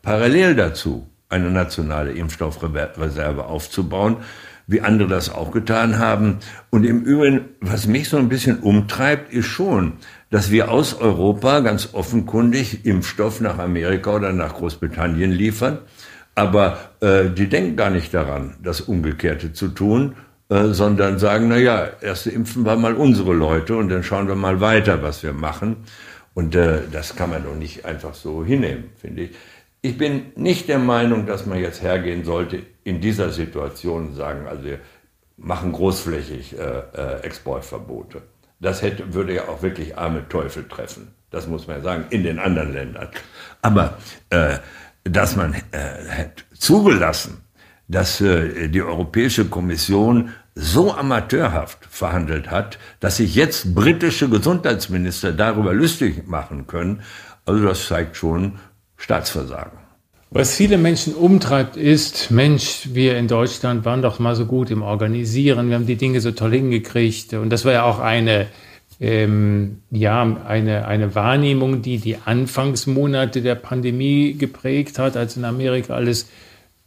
parallel 0.01 0.55
dazu 0.55 1.07
eine 1.29 1.49
nationale 1.49 2.11
Impfstoffreserve 2.11 3.45
aufzubauen? 3.45 4.17
Wie 4.69 4.81
andere 4.81 5.09
das 5.09 5.33
auch 5.33 5.51
getan 5.51 5.97
haben. 5.97 6.37
Und 6.69 6.85
im 6.85 7.01
Übrigen, 7.01 7.41
was 7.59 7.87
mich 7.87 8.07
so 8.07 8.17
ein 8.17 8.29
bisschen 8.29 8.59
umtreibt, 8.59 9.33
ist 9.33 9.47
schon, 9.47 9.93
dass 10.29 10.51
wir 10.51 10.69
aus 10.69 10.93
Europa 10.93 11.61
ganz 11.61 11.89
offenkundig 11.93 12.85
Impfstoff 12.85 13.41
nach 13.41 13.57
Amerika 13.57 14.11
oder 14.11 14.31
nach 14.31 14.53
Großbritannien 14.53 15.31
liefern. 15.31 15.79
Aber 16.35 16.77
äh, 17.01 17.31
die 17.31 17.49
denken 17.49 17.77
gar 17.77 17.89
nicht 17.89 18.13
daran, 18.13 18.57
das 18.61 18.79
Umgekehrte 18.79 19.53
zu 19.53 19.69
tun, 19.69 20.13
äh, 20.49 20.67
sondern 20.67 21.17
sagen, 21.17 21.47
na 21.49 21.57
ja, 21.57 21.89
erst 22.01 22.27
impfen 22.27 22.63
wir 22.63 22.75
mal 22.75 22.93
unsere 22.93 23.33
Leute 23.33 23.75
und 23.75 23.89
dann 23.89 24.03
schauen 24.03 24.27
wir 24.27 24.35
mal 24.35 24.61
weiter, 24.61 25.01
was 25.01 25.23
wir 25.23 25.33
machen. 25.33 25.77
Und 26.35 26.55
äh, 26.55 26.81
das 26.91 27.15
kann 27.15 27.31
man 27.31 27.43
doch 27.43 27.55
nicht 27.55 27.85
einfach 27.85 28.13
so 28.13 28.45
hinnehmen, 28.45 28.91
finde 29.01 29.23
ich. 29.23 29.31
Ich 29.81 29.97
bin 29.97 30.33
nicht 30.35 30.67
der 30.67 30.79
Meinung, 30.79 31.25
dass 31.25 31.45
man 31.45 31.59
jetzt 31.59 31.81
hergehen 31.81 32.25
sollte 32.25 32.63
in 32.83 32.99
dieser 32.99 33.29
Situation 33.29 34.09
und 34.09 34.15
sagen, 34.15 34.47
also 34.47 34.63
wir 34.63 34.79
machen 35.37 35.71
großflächig 35.71 36.57
äh, 36.57 36.79
äh, 36.93 37.21
Exportverbote. 37.21 38.21
Das 38.59 38.81
hätte, 38.81 39.13
würde 39.13 39.35
ja 39.35 39.47
auch 39.47 39.61
wirklich 39.61 39.97
arme 39.97 40.27
Teufel 40.27 40.67
treffen. 40.67 41.13
Das 41.31 41.47
muss 41.47 41.67
man 41.67 41.77
ja 41.77 41.83
sagen, 41.83 42.05
in 42.09 42.23
den 42.23 42.39
anderen 42.39 42.73
Ländern. 42.73 43.07
Aber 43.61 43.97
äh, 44.31 44.57
dass 45.05 45.35
man 45.37 45.53
äh, 45.53 46.25
zugelassen, 46.57 47.41
dass 47.87 48.19
äh, 48.19 48.67
die 48.67 48.81
Europäische 48.81 49.45
Kommission 49.45 50.33
so 50.55 50.93
amateurhaft 50.93 51.85
verhandelt 51.89 52.51
hat, 52.51 52.79
dass 52.99 53.17
sich 53.17 53.35
jetzt 53.35 53.73
britische 53.73 54.27
Gesundheitsminister 54.29 55.31
darüber 55.31 55.73
lustig 55.73 56.27
machen 56.27 56.67
können, 56.67 57.01
also 57.45 57.65
das 57.65 57.87
zeigt 57.87 58.17
schon, 58.17 58.59
Staatsversagen. 58.99 59.79
Was 60.31 60.53
viele 60.53 60.77
Menschen 60.77 61.15
umtreibt, 61.15 61.75
ist, 61.75 62.29
Mensch, 62.29 62.89
wir 62.93 63.17
in 63.17 63.27
Deutschland 63.27 63.83
waren 63.83 64.03
doch 64.03 64.19
mal 64.19 64.35
so 64.35 64.45
gut 64.45 64.69
im 64.69 64.83
Organisieren, 64.83 65.69
wir 65.69 65.75
haben 65.75 65.87
die 65.87 65.95
Dinge 65.95 66.21
so 66.21 66.31
toll 66.31 66.51
hingekriegt. 66.51 67.33
Und 67.33 67.49
das 67.49 67.65
war 67.65 67.73
ja 67.73 67.83
auch 67.83 67.97
eine, 67.97 68.45
ähm, 68.99 69.77
ja, 69.89 70.37
eine, 70.45 70.85
eine 70.87 71.15
Wahrnehmung, 71.15 71.81
die 71.81 71.97
die 71.97 72.17
Anfangsmonate 72.23 73.41
der 73.41 73.55
Pandemie 73.55 74.33
geprägt 74.33 74.99
hat, 74.99 75.17
als 75.17 75.35
in 75.35 75.45
Amerika 75.45 75.95
alles 75.95 76.29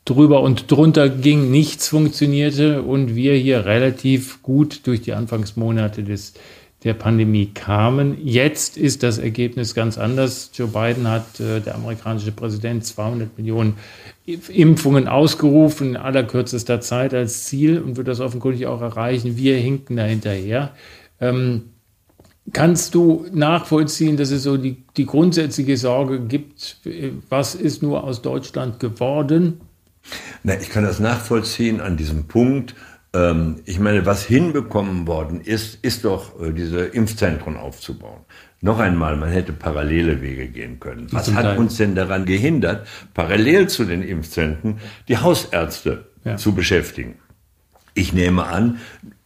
drüber 0.04 0.40
und 0.42 0.70
drunter 0.70 1.08
ging, 1.08 1.50
nichts 1.50 1.88
funktionierte 1.88 2.82
und 2.82 3.16
wir 3.16 3.34
hier 3.34 3.64
relativ 3.64 4.42
gut 4.42 4.86
durch 4.86 5.00
die 5.02 5.14
Anfangsmonate 5.14 6.04
des 6.04 6.34
der 6.84 6.94
Pandemie 6.94 7.46
kamen. 7.46 8.16
Jetzt 8.22 8.76
ist 8.76 9.02
das 9.02 9.18
Ergebnis 9.18 9.74
ganz 9.74 9.98
anders. 9.98 10.50
Joe 10.54 10.68
Biden 10.68 11.08
hat, 11.08 11.38
äh, 11.38 11.60
der 11.60 11.76
amerikanische 11.76 12.32
Präsident, 12.32 12.84
200 12.84 13.36
Millionen 13.38 13.76
Impfungen 14.24 15.08
ausgerufen 15.08 15.90
in 15.90 15.96
allerkürzester 15.96 16.80
Zeit 16.80 17.14
als 17.14 17.44
Ziel 17.44 17.80
und 17.80 17.96
wird 17.96 18.08
das 18.08 18.20
offenkundig 18.20 18.66
auch 18.66 18.80
erreichen. 18.80 19.36
Wir 19.36 19.56
hinken 19.56 19.96
da 19.96 20.04
hinterher. 20.04 20.70
Ähm, 21.20 21.70
kannst 22.52 22.94
du 22.94 23.26
nachvollziehen, 23.32 24.16
dass 24.16 24.30
es 24.30 24.42
so 24.42 24.56
die, 24.56 24.84
die 24.96 25.06
grundsätzliche 25.06 25.76
Sorge 25.76 26.20
gibt, 26.20 26.78
was 27.28 27.54
ist 27.54 27.82
nur 27.82 28.04
aus 28.04 28.22
Deutschland 28.22 28.80
geworden? 28.80 29.60
Na, 30.42 30.60
ich 30.60 30.70
kann 30.70 30.82
das 30.82 30.98
nachvollziehen 30.98 31.80
an 31.80 31.96
diesem 31.96 32.24
Punkt, 32.24 32.74
ähm, 33.14 33.56
ich 33.64 33.78
meine, 33.78 34.06
was 34.06 34.24
hinbekommen 34.24 35.06
worden 35.06 35.40
ist, 35.40 35.78
ist 35.82 36.04
doch 36.04 36.40
äh, 36.40 36.52
diese 36.52 36.80
Impfzentren 36.84 37.56
aufzubauen. 37.56 38.20
Noch 38.60 38.78
einmal, 38.78 39.16
man 39.16 39.30
hätte 39.30 39.52
parallele 39.52 40.22
Wege 40.22 40.46
gehen 40.46 40.78
können. 40.78 41.08
Was 41.10 41.34
hat 41.34 41.58
uns 41.58 41.76
denn 41.76 41.94
daran 41.94 42.24
gehindert, 42.24 42.86
parallel 43.12 43.68
zu 43.68 43.84
den 43.84 44.02
Impfzentren 44.02 44.78
die 45.08 45.18
Hausärzte 45.18 46.06
ja. 46.24 46.36
zu 46.36 46.54
beschäftigen? 46.54 47.16
Ich 47.94 48.12
nehme 48.12 48.46
an, 48.46 48.78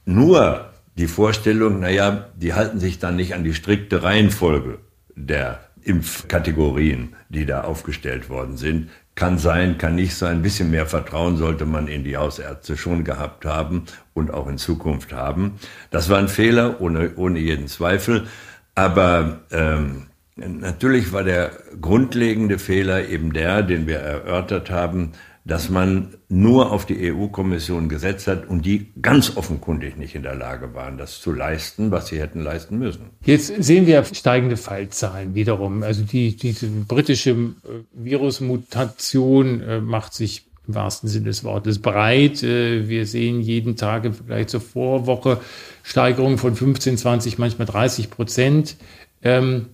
nur 0.06 0.70
die 0.96 1.06
Vorstellung, 1.06 1.80
naja, 1.80 2.30
die 2.34 2.54
halten 2.54 2.80
sich 2.80 2.98
dann 2.98 3.16
nicht 3.16 3.34
an 3.34 3.44
die 3.44 3.52
strikte 3.52 4.02
Reihenfolge 4.02 4.78
der 5.14 5.60
Impfkategorien, 5.82 7.14
die 7.28 7.44
da 7.44 7.62
aufgestellt 7.62 8.30
worden 8.30 8.56
sind, 8.56 8.88
kann 9.16 9.38
sein, 9.38 9.78
kann 9.78 9.96
nicht 9.96 10.14
sein. 10.14 10.36
Ein 10.36 10.42
bisschen 10.42 10.70
mehr 10.70 10.86
Vertrauen 10.86 11.36
sollte 11.36 11.64
man 11.64 11.88
in 11.88 12.04
die 12.04 12.16
Hausärzte 12.16 12.76
schon 12.76 13.02
gehabt 13.02 13.44
haben 13.44 13.86
und 14.14 14.32
auch 14.32 14.46
in 14.46 14.58
Zukunft 14.58 15.12
haben. 15.12 15.58
Das 15.90 16.08
war 16.08 16.18
ein 16.18 16.28
Fehler, 16.28 16.80
ohne, 16.80 17.16
ohne 17.16 17.38
jeden 17.40 17.66
Zweifel. 17.66 18.28
Aber 18.74 19.40
ähm, 19.50 20.06
natürlich 20.36 21.12
war 21.12 21.24
der 21.24 21.50
grundlegende 21.80 22.58
Fehler 22.58 23.08
eben 23.08 23.32
der, 23.32 23.62
den 23.62 23.86
wir 23.86 23.98
erörtert 23.98 24.70
haben, 24.70 25.12
dass 25.46 25.70
man 25.70 26.08
nur 26.28 26.72
auf 26.72 26.86
die 26.86 27.12
EU-Kommission 27.12 27.88
gesetzt 27.88 28.26
hat 28.26 28.48
und 28.48 28.66
die 28.66 28.88
ganz 29.00 29.36
offenkundig 29.36 29.96
nicht 29.96 30.16
in 30.16 30.24
der 30.24 30.34
Lage 30.34 30.74
waren, 30.74 30.98
das 30.98 31.20
zu 31.20 31.30
leisten, 31.30 31.92
was 31.92 32.08
sie 32.08 32.18
hätten 32.18 32.40
leisten 32.40 32.78
müssen. 32.78 33.10
Jetzt 33.24 33.52
sehen 33.62 33.86
wir 33.86 34.02
steigende 34.04 34.56
Fallzahlen 34.56 35.36
wiederum. 35.36 35.84
Also 35.84 36.02
die, 36.02 36.36
diese 36.36 36.66
britische 36.66 37.30
äh, 37.30 37.54
Virusmutation 37.92 39.60
äh, 39.60 39.80
macht 39.80 40.14
sich 40.14 40.46
im 40.66 40.74
wahrsten 40.74 41.08
Sinne 41.08 41.26
des 41.26 41.44
Wortes 41.44 41.80
breit. 41.80 42.42
Äh, 42.42 42.88
wir 42.88 43.06
sehen 43.06 43.40
jeden 43.40 43.76
Tag 43.76 44.04
im 44.04 44.14
Vergleich 44.14 44.48
zur 44.48 44.60
Vorwoche 44.60 45.40
Steigerungen 45.84 46.38
von 46.38 46.56
15, 46.56 46.98
20, 46.98 47.38
manchmal 47.38 47.66
30 47.66 48.10
Prozent. 48.10 48.76
Ähm, 49.22 49.66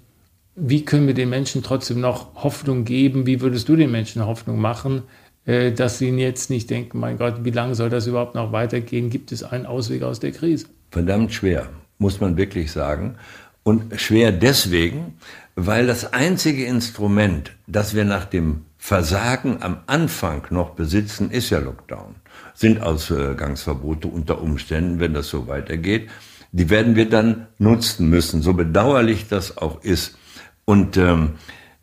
wie 0.55 0.85
können 0.85 1.07
wir 1.07 1.15
den 1.15 1.31
Menschen 1.31 1.63
trotzdem 1.63 1.99
noch 1.99 2.35
Hoffnung 2.45 2.85
geben? 2.85 3.27
Wie 3.27 3.41
würdest 3.41 3.71
du 3.71 3.77
den 3.77 3.91
Menschen 3.91 4.27
Hoffnung 4.27 4.61
machen? 4.61 5.05
Äh, 5.45 5.73
dass 5.73 5.99
sie 5.99 6.11
jetzt 6.11 6.51
nicht 6.51 6.71
denken, 6.71 7.01
mein 7.01 7.19
Gott, 7.19 7.45
wie 7.45 7.51
lange 7.51 7.75
soll 7.75 7.91
das 7.91 8.07
überhaupt 8.07 8.35
noch 8.35 8.53
weitergehen? 8.53 9.11
Gibt 9.11 9.33
es 9.33 9.43
einen 9.43 9.67
Ausweg 9.67 10.03
aus 10.03 10.21
der 10.21 10.33
Krise? 10.33 10.67
Verdammt 10.91 11.33
schwer, 11.33 11.69
muss 11.99 12.21
man 12.21 12.37
wirklich 12.37 12.71
sagen. 12.71 13.17
Und 13.65 14.01
schwer 14.01 14.33
deswegen, 14.33 15.15
weil 15.55 15.87
das 15.87 16.13
einzige 16.13 16.65
Instrument, 16.65 17.53
das 17.67 17.95
wir 17.95 18.05
nach 18.05 18.25
dem 18.25 18.63
Versagen 18.79 19.63
am 19.63 19.79
Anfang 19.87 20.47
noch 20.51 20.71
besitzen, 20.71 21.31
ist 21.31 21.51
ja 21.51 21.59
Lockdown. 21.59 22.17
Sind 22.55 22.83
Ausgangsverbote 22.83 24.09
unter 24.09 24.41
Umständen, 24.43 25.01
wenn 25.01 25.15
das 25.15 25.29
so 25.29 25.47
weitergeht. 25.49 26.09
Die 26.53 26.69
werden 26.69 26.97
wir 26.97 27.09
dann 27.09 27.47
nutzen 27.59 28.11
müssen, 28.11 28.43
so 28.43 28.55
bedauerlich 28.55 29.29
das 29.29 29.57
auch 29.57 29.83
ist. 29.83 30.17
Und 30.65 30.97
ähm, 30.97 31.35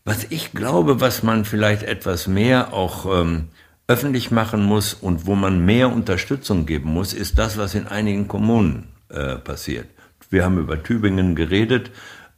was 0.09 0.25
ich 0.29 0.53
glaube, 0.53 1.01
was 1.01 1.23
man 1.23 1.45
vielleicht 1.45 1.83
etwas 1.83 2.27
mehr 2.27 2.73
auch 2.73 3.05
ähm, 3.05 3.49
öffentlich 3.87 4.31
machen 4.31 4.63
muss 4.63 4.93
und 4.93 5.27
wo 5.27 5.35
man 5.35 5.63
mehr 5.65 5.91
Unterstützung 5.91 6.65
geben 6.65 6.89
muss, 6.91 7.13
ist 7.13 7.37
das, 7.37 7.57
was 7.57 7.75
in 7.75 7.87
einigen 7.87 8.27
Kommunen 8.27 8.87
äh, 9.09 9.35
passiert. 9.35 9.87
Wir 10.29 10.43
haben 10.45 10.57
über 10.57 10.81
Tübingen 10.81 11.35
geredet. 11.35 11.91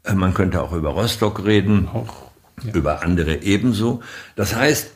Äh, 0.04 0.14
man 0.14 0.34
könnte 0.34 0.62
auch 0.62 0.74
über 0.74 0.90
Rostock 0.90 1.46
reden, 1.46 1.88
auch, 1.88 2.32
ja. 2.64 2.74
über 2.74 3.04
andere 3.04 3.42
ebenso. 3.42 4.02
Das 4.36 4.56
heißt, 4.56 4.92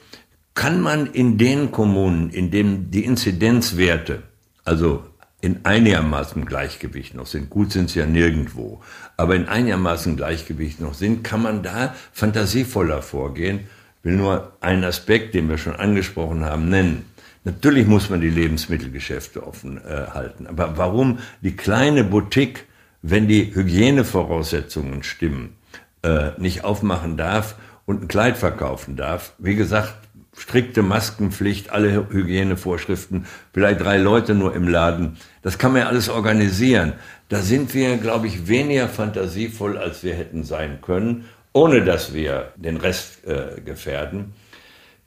kann 0.54 0.82
man 0.82 1.08
in 1.08 1.38
den 1.38 1.72
Kommunen, 1.72 2.30
in 2.30 2.52
denen 2.52 2.92
die 2.92 3.06
Inzidenzwerte, 3.06 4.24
also 4.64 5.04
in 5.46 5.60
einigermaßen 5.64 6.44
Gleichgewicht 6.46 7.14
noch 7.14 7.28
sind, 7.28 7.52
gut 7.52 7.72
sind 7.72 7.92
sie 7.92 8.00
ja 8.00 8.08
nirgendwo, 8.08 8.82
aber 9.16 9.36
in 9.36 9.48
einigermaßen 9.48 10.18
Gleichgewicht 10.18 10.82
noch 10.82 10.96
sind, 10.96 11.24
kann 11.24 11.44
man 11.44 11.62
da 11.62 11.94
fantasievoller 12.14 13.04
vorgehen. 13.04 13.60
Ich 14.00 14.06
will 14.06 14.16
nur 14.16 14.54
einen 14.60 14.84
Aspekt, 14.84 15.36
den 15.36 15.48
wir 15.48 15.60
schon 15.60 15.76
angesprochen 15.76 16.44
haben, 16.44 16.70
nennen. 16.70 17.06
Natürlich 17.44 17.86
muss 17.86 18.10
man 18.10 18.22
die 18.22 18.32
Lebensmittelgeschäfte 18.32 19.46
offen 19.46 19.78
äh, 19.78 20.08
halten, 20.16 20.48
aber 20.48 20.80
warum 20.80 21.20
die 21.42 21.56
kleine 21.56 22.04
Boutique, 22.04 22.66
wenn 23.04 23.28
die 23.28 23.54
Hygienevoraussetzungen 23.54 25.04
stimmen, 25.04 25.58
äh, 26.02 26.32
nicht 26.40 26.64
aufmachen 26.64 27.18
darf 27.18 27.54
und 27.86 28.02
ein 28.02 28.08
Kleid 28.08 28.38
verkaufen 28.38 28.96
darf? 28.96 29.34
Wie 29.38 29.54
gesagt, 29.54 29.94
strikte 30.38 30.82
Maskenpflicht, 30.82 31.70
alle 31.72 32.08
Hygienevorschriften, 32.10 33.26
vielleicht 33.54 33.82
drei 33.82 33.98
Leute 33.98 34.36
nur 34.36 34.54
im 34.56 34.68
Laden. 34.68 35.18
Das 35.42 35.58
kann 35.58 35.72
man 35.72 35.82
ja 35.82 35.88
alles 35.88 36.10
organisieren. 36.10 36.94
Da 37.30 37.42
sind 37.42 37.74
wir, 37.74 37.98
glaube 37.98 38.28
ich, 38.28 38.48
weniger 38.48 38.88
fantasievoll, 38.88 39.78
als 39.78 40.04
wir 40.04 40.14
hätten 40.14 40.44
sein 40.44 40.80
können, 40.82 41.26
ohne 41.54 41.84
dass 41.84 42.14
wir 42.14 42.52
den 42.56 42.78
Rest 42.78 43.26
äh, 43.26 43.62
gefährden. 43.62 44.34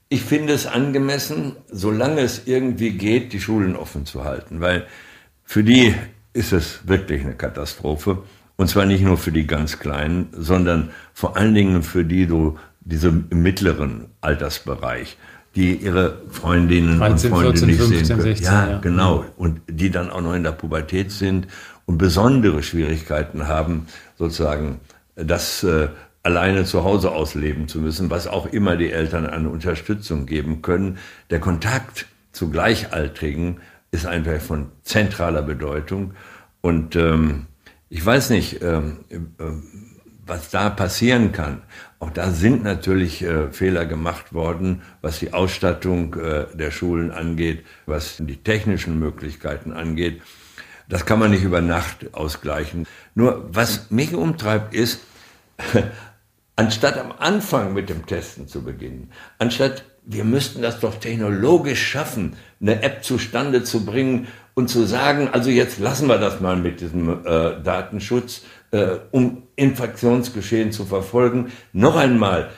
Ich 0.08 0.22
finde 0.22 0.54
es 0.54 0.66
angemessen, 0.66 1.56
solange 1.70 2.22
es 2.22 2.46
irgendwie 2.46 2.90
geht, 2.92 3.32
die 3.34 3.40
Schulen 3.40 3.76
offen 3.76 4.06
zu 4.06 4.24
halten, 4.24 4.60
weil 4.60 4.86
für 5.44 5.62
die 5.62 5.94
ist 6.32 6.52
es 6.52 6.86
wirklich 6.86 7.22
eine 7.22 7.34
Katastrophe. 7.34 8.22
Und 8.56 8.68
zwar 8.68 8.86
nicht 8.86 9.02
nur 9.02 9.18
für 9.18 9.30
die 9.30 9.46
ganz 9.46 9.78
Kleinen, 9.78 10.28
sondern 10.32 10.90
vor 11.14 11.36
allen 11.36 11.54
Dingen 11.54 11.82
für 11.82 12.04
die, 12.04 12.26
du 12.88 12.94
diesem 12.94 13.26
mittleren 13.30 14.06
Altersbereich, 14.20 15.16
die 15.54 15.74
ihre 15.76 16.22
Freundinnen 16.30 16.98
13, 16.98 17.32
und 17.32 17.38
Freunde 17.38 17.58
14, 17.58 17.68
nicht 17.68 17.78
15, 17.78 18.06
sehen 18.06 18.16
können. 18.16 18.22
16, 18.22 18.46
ja, 18.46 18.70
ja, 18.70 18.78
genau. 18.78 19.24
Und 19.36 19.60
die 19.68 19.90
dann 19.90 20.10
auch 20.10 20.20
noch 20.20 20.34
in 20.34 20.42
der 20.42 20.52
Pubertät 20.52 21.10
sind 21.10 21.46
und 21.86 21.98
besondere 21.98 22.62
Schwierigkeiten 22.62 23.48
haben, 23.48 23.86
sozusagen 24.16 24.80
das 25.16 25.62
äh, 25.64 25.88
alleine 26.22 26.64
zu 26.64 26.84
Hause 26.84 27.12
ausleben 27.12 27.68
zu 27.68 27.78
müssen, 27.78 28.10
was 28.10 28.26
auch 28.26 28.46
immer 28.46 28.76
die 28.76 28.90
Eltern 28.90 29.26
an 29.26 29.46
Unterstützung 29.46 30.26
geben 30.26 30.62
können. 30.62 30.98
Der 31.30 31.40
Kontakt 31.40 32.06
zu 32.32 32.50
Gleichaltrigen 32.50 33.60
ist 33.90 34.06
einfach 34.06 34.40
von 34.40 34.66
zentraler 34.82 35.42
Bedeutung. 35.42 36.12
Und 36.60 36.96
ähm, 36.96 37.46
ich 37.88 38.04
weiß 38.04 38.30
nicht, 38.30 38.62
ähm, 38.62 38.98
äh, 39.08 39.16
was 40.26 40.50
da 40.50 40.70
passieren 40.70 41.32
kann. 41.32 41.62
Auch 42.00 42.10
da 42.10 42.30
sind 42.30 42.62
natürlich 42.62 43.22
äh, 43.22 43.50
Fehler 43.50 43.84
gemacht 43.84 44.32
worden, 44.32 44.82
was 45.00 45.18
die 45.18 45.32
Ausstattung 45.32 46.14
äh, 46.14 46.46
der 46.54 46.70
Schulen 46.70 47.10
angeht, 47.10 47.64
was 47.86 48.18
die 48.18 48.36
technischen 48.36 48.98
Möglichkeiten 48.98 49.72
angeht. 49.72 50.22
Das 50.88 51.06
kann 51.06 51.18
man 51.18 51.32
nicht 51.32 51.42
über 51.42 51.60
Nacht 51.60 52.14
ausgleichen. 52.14 52.86
Nur 53.14 53.48
was 53.52 53.90
mich 53.90 54.14
umtreibt 54.14 54.74
ist, 54.74 55.00
anstatt 56.56 56.98
am 56.98 57.12
Anfang 57.18 57.74
mit 57.74 57.88
dem 57.88 58.06
Testen 58.06 58.46
zu 58.46 58.62
beginnen, 58.62 59.10
anstatt 59.38 59.84
wir 60.10 60.24
müssten 60.24 60.62
das 60.62 60.80
doch 60.80 60.94
technologisch 60.94 61.86
schaffen, 61.86 62.36
eine 62.62 62.82
App 62.82 63.04
zustande 63.04 63.62
zu 63.62 63.84
bringen 63.84 64.28
und 64.54 64.68
zu 64.68 64.86
sagen, 64.86 65.28
also 65.28 65.50
jetzt 65.50 65.78
lassen 65.78 66.08
wir 66.08 66.16
das 66.16 66.40
mal 66.40 66.56
mit 66.56 66.80
diesem 66.80 67.26
äh, 67.26 67.62
Datenschutz, 67.62 68.42
äh, 68.70 68.96
um 69.10 69.44
Infektionsgeschehen 69.56 70.72
zu 70.72 70.84
verfolgen. 70.84 71.52
Noch 71.72 71.96
einmal, 71.96 72.50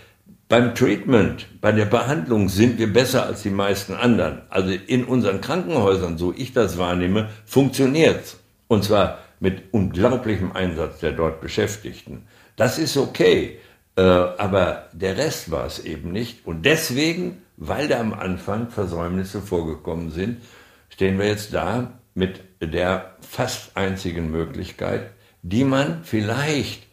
beim 0.48 0.74
Treatment, 0.74 1.46
bei 1.60 1.70
der 1.70 1.84
Behandlung 1.84 2.48
sind 2.48 2.78
wir 2.78 2.92
besser 2.92 3.24
als 3.24 3.42
die 3.42 3.50
meisten 3.50 3.94
anderen. 3.94 4.42
Also 4.50 4.70
in 4.70 5.04
unseren 5.04 5.40
Krankenhäusern, 5.40 6.18
so 6.18 6.34
ich 6.36 6.52
das 6.52 6.76
wahrnehme, 6.76 7.28
funktioniert's. 7.46 8.38
Und 8.66 8.84
zwar 8.84 9.18
mit 9.38 9.72
unglaublichem 9.72 10.52
Einsatz 10.52 11.00
der 11.00 11.12
dort 11.12 11.40
Beschäftigten. 11.40 12.26
Das 12.56 12.78
ist 12.78 12.96
okay. 12.96 13.58
Äh, 13.96 14.02
aber 14.02 14.88
der 14.92 15.16
Rest 15.16 15.50
war 15.50 15.66
es 15.66 15.78
eben 15.78 16.12
nicht. 16.12 16.46
Und 16.46 16.64
deswegen, 16.64 17.42
weil 17.56 17.88
da 17.88 18.00
am 18.00 18.12
Anfang 18.12 18.70
Versäumnisse 18.70 19.40
vorgekommen 19.40 20.10
sind, 20.10 20.42
stehen 20.88 21.18
wir 21.18 21.26
jetzt 21.26 21.54
da 21.54 21.92
mit 22.14 22.40
der 22.60 23.14
fast 23.20 23.76
einzigen 23.76 24.30
Möglichkeit, 24.30 25.12
die 25.42 25.64
man 25.64 26.00
vielleicht 26.02 26.90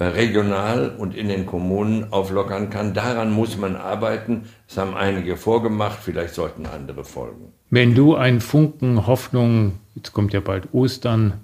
regional 0.00 0.94
und 0.96 1.14
in 1.14 1.28
den 1.28 1.44
Kommunen 1.44 2.12
auflockern 2.12 2.70
kann. 2.70 2.94
Daran 2.94 3.30
muss 3.32 3.58
man 3.58 3.76
arbeiten. 3.76 4.44
Das 4.66 4.78
haben 4.78 4.96
einige 4.96 5.36
vorgemacht, 5.36 5.98
vielleicht 6.00 6.34
sollten 6.34 6.66
andere 6.66 7.04
folgen. 7.04 7.52
Wenn 7.68 7.94
du 7.94 8.14
einen 8.16 8.40
Funken 8.40 9.06
Hoffnung, 9.06 9.78
jetzt 9.94 10.12
kommt 10.12 10.32
ja 10.32 10.40
bald 10.40 10.72
Ostern 10.72 11.34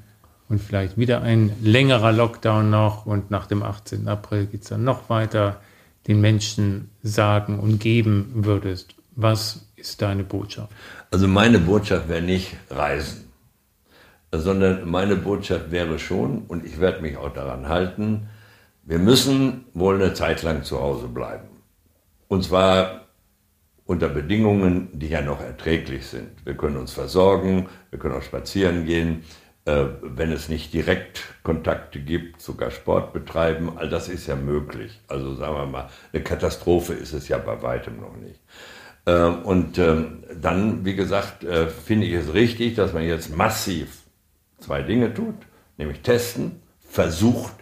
und 0.48 0.60
vielleicht 0.60 0.96
wieder 0.96 1.22
ein 1.22 1.52
längerer 1.60 2.12
Lockdown 2.12 2.70
noch 2.70 3.04
und 3.04 3.30
nach 3.30 3.46
dem 3.46 3.62
18. 3.62 4.08
April 4.08 4.46
geht 4.46 4.62
es 4.62 4.68
dann 4.68 4.84
noch 4.84 5.10
weiter, 5.10 5.60
den 6.08 6.20
Menschen 6.20 6.90
sagen 7.02 7.58
und 7.58 7.80
geben 7.80 8.30
würdest, 8.34 8.94
was 9.16 9.66
ist 9.76 10.00
deine 10.02 10.24
Botschaft? 10.24 10.70
Also 11.10 11.28
meine 11.28 11.58
Botschaft 11.58 12.08
wäre 12.08 12.22
nicht 12.22 12.56
reisen 12.70 13.25
sondern 14.40 14.88
meine 14.88 15.16
Botschaft 15.16 15.70
wäre 15.70 15.98
schon, 15.98 16.42
und 16.48 16.64
ich 16.64 16.80
werde 16.80 17.02
mich 17.02 17.16
auch 17.16 17.32
daran 17.32 17.68
halten, 17.68 18.28
wir 18.82 18.98
müssen 18.98 19.64
wohl 19.74 19.96
eine 19.96 20.14
Zeit 20.14 20.42
lang 20.42 20.62
zu 20.62 20.80
Hause 20.80 21.08
bleiben. 21.08 21.48
Und 22.28 22.44
zwar 22.44 23.06
unter 23.84 24.08
Bedingungen, 24.08 24.88
die 24.92 25.08
ja 25.08 25.22
noch 25.22 25.40
erträglich 25.40 26.06
sind. 26.06 26.30
Wir 26.44 26.54
können 26.54 26.76
uns 26.76 26.92
versorgen, 26.92 27.68
wir 27.90 27.98
können 27.98 28.14
auch 28.14 28.22
spazieren 28.22 28.84
gehen, 28.84 29.22
äh, 29.64 29.86
wenn 30.02 30.32
es 30.32 30.48
nicht 30.48 30.72
direkt 30.72 31.22
Kontakte 31.42 32.00
gibt, 32.00 32.40
sogar 32.40 32.70
Sport 32.70 33.12
betreiben, 33.12 33.72
all 33.76 33.88
das 33.88 34.08
ist 34.08 34.26
ja 34.26 34.36
möglich. 34.36 35.00
Also 35.08 35.34
sagen 35.34 35.54
wir 35.56 35.66
mal, 35.66 35.90
eine 36.12 36.22
Katastrophe 36.22 36.94
ist 36.94 37.12
es 37.12 37.28
ja 37.28 37.38
bei 37.38 37.62
weitem 37.62 38.00
noch 38.00 38.16
nicht. 38.16 38.40
Äh, 39.04 39.24
und 39.24 39.78
ähm, 39.78 40.24
dann, 40.40 40.84
wie 40.84 40.94
gesagt, 40.94 41.44
äh, 41.44 41.68
finde 41.68 42.06
ich 42.06 42.14
es 42.14 42.34
richtig, 42.34 42.74
dass 42.74 42.92
man 42.92 43.04
jetzt 43.04 43.36
massiv 43.36 44.05
zwei 44.66 44.82
Dinge 44.82 45.14
tut, 45.14 45.36
nämlich 45.78 46.00
testen, 46.00 46.60
versucht 46.80 47.54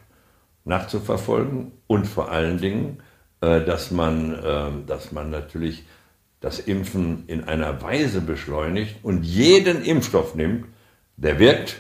nachzuverfolgen 0.65 1.73
und 1.87 2.07
vor 2.07 2.31
allen 2.31 2.59
Dingen, 2.59 3.03
äh, 3.43 3.61
dass, 3.61 3.91
man, 3.91 4.35
äh, 4.35 4.71
dass 4.87 5.13
man 5.13 5.31
natürlich 5.31 5.85
das 6.41 6.59
Impfen 6.61 7.25
in 7.27 7.45
einer 7.45 7.83
Weise 7.83 8.23
beschleunigt 8.23 8.97
und 9.03 9.23
jeden 9.23 9.85
Impfstoff 9.85 10.35
nimmt, 10.35 10.67
der 11.17 11.39
wirkt 11.39 11.77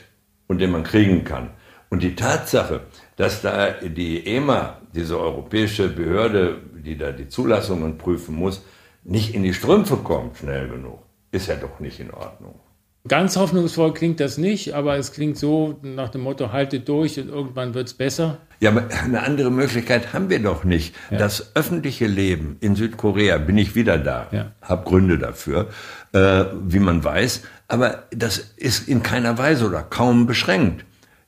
und 0.47 0.61
den 0.61 0.71
man 0.71 0.85
kriegen 0.85 1.25
kann. 1.25 1.51
Und 1.89 2.03
die 2.03 2.15
Tatsache, 2.15 2.83
dass 3.17 3.41
da 3.41 3.71
die 3.71 4.27
EMA, 4.27 4.81
diese 4.95 5.19
europäische 5.19 5.89
Behörde, 5.89 6.61
die 6.75 6.99
da 6.99 7.13
die 7.13 7.29
Zulassungen 7.29 7.97
prüfen 7.97 8.35
muss, 8.35 8.63
nicht 9.05 9.35
in 9.35 9.43
die 9.43 9.55
Strümpfe 9.55 9.97
kommt 9.99 10.37
schnell 10.37 10.69
genug, 10.69 10.99
ist 11.31 11.47
ja 11.47 11.57
doch 11.57 11.81
nicht 11.81 12.01
in 12.01 12.11
Ordnung. 12.11 12.61
Ganz 13.07 13.37
hoffnungsvoll 13.37 13.93
klingt 13.93 14.19
das 14.19 14.39
nicht, 14.39 14.73
aber 14.73 14.97
es 14.97 15.13
klingt 15.13 15.37
so 15.37 15.79
nach 15.83 16.09
dem 16.09 16.23
Motto, 16.23 16.53
haltet 16.53 16.89
durch 16.89 17.21
und 17.21 17.29
irgendwann 17.29 17.75
wird 17.75 17.89
es 17.89 17.93
besser. 17.93 18.39
Ja, 18.61 18.71
aber 18.71 18.85
eine 19.05 19.23
andere 19.23 19.51
Möglichkeit 19.51 20.15
haben 20.15 20.31
wir 20.31 20.39
doch 20.43 20.65
nicht. 20.65 20.95
Ja. 21.11 21.19
Das 21.19 21.55
öffentliche 21.55 22.07
Leben 22.07 22.57
in 22.61 22.77
Südkorea, 22.77 23.37
bin 23.37 23.59
ich 23.59 23.75
wieder 23.75 23.99
da, 23.99 24.29
ja. 24.33 24.53
habe 24.63 24.89
Gründe 24.89 25.19
dafür, 25.19 25.69
äh, 26.13 26.47
wie 26.67 26.79
man 26.79 27.05
weiß, 27.05 27.43
aber 27.69 28.05
das 28.11 28.39
ist 28.39 28.89
in 28.89 29.03
keiner 29.03 29.37
Weise 29.37 29.67
oder 29.67 29.83
kaum 29.83 30.27
beschränkt. 30.27 30.87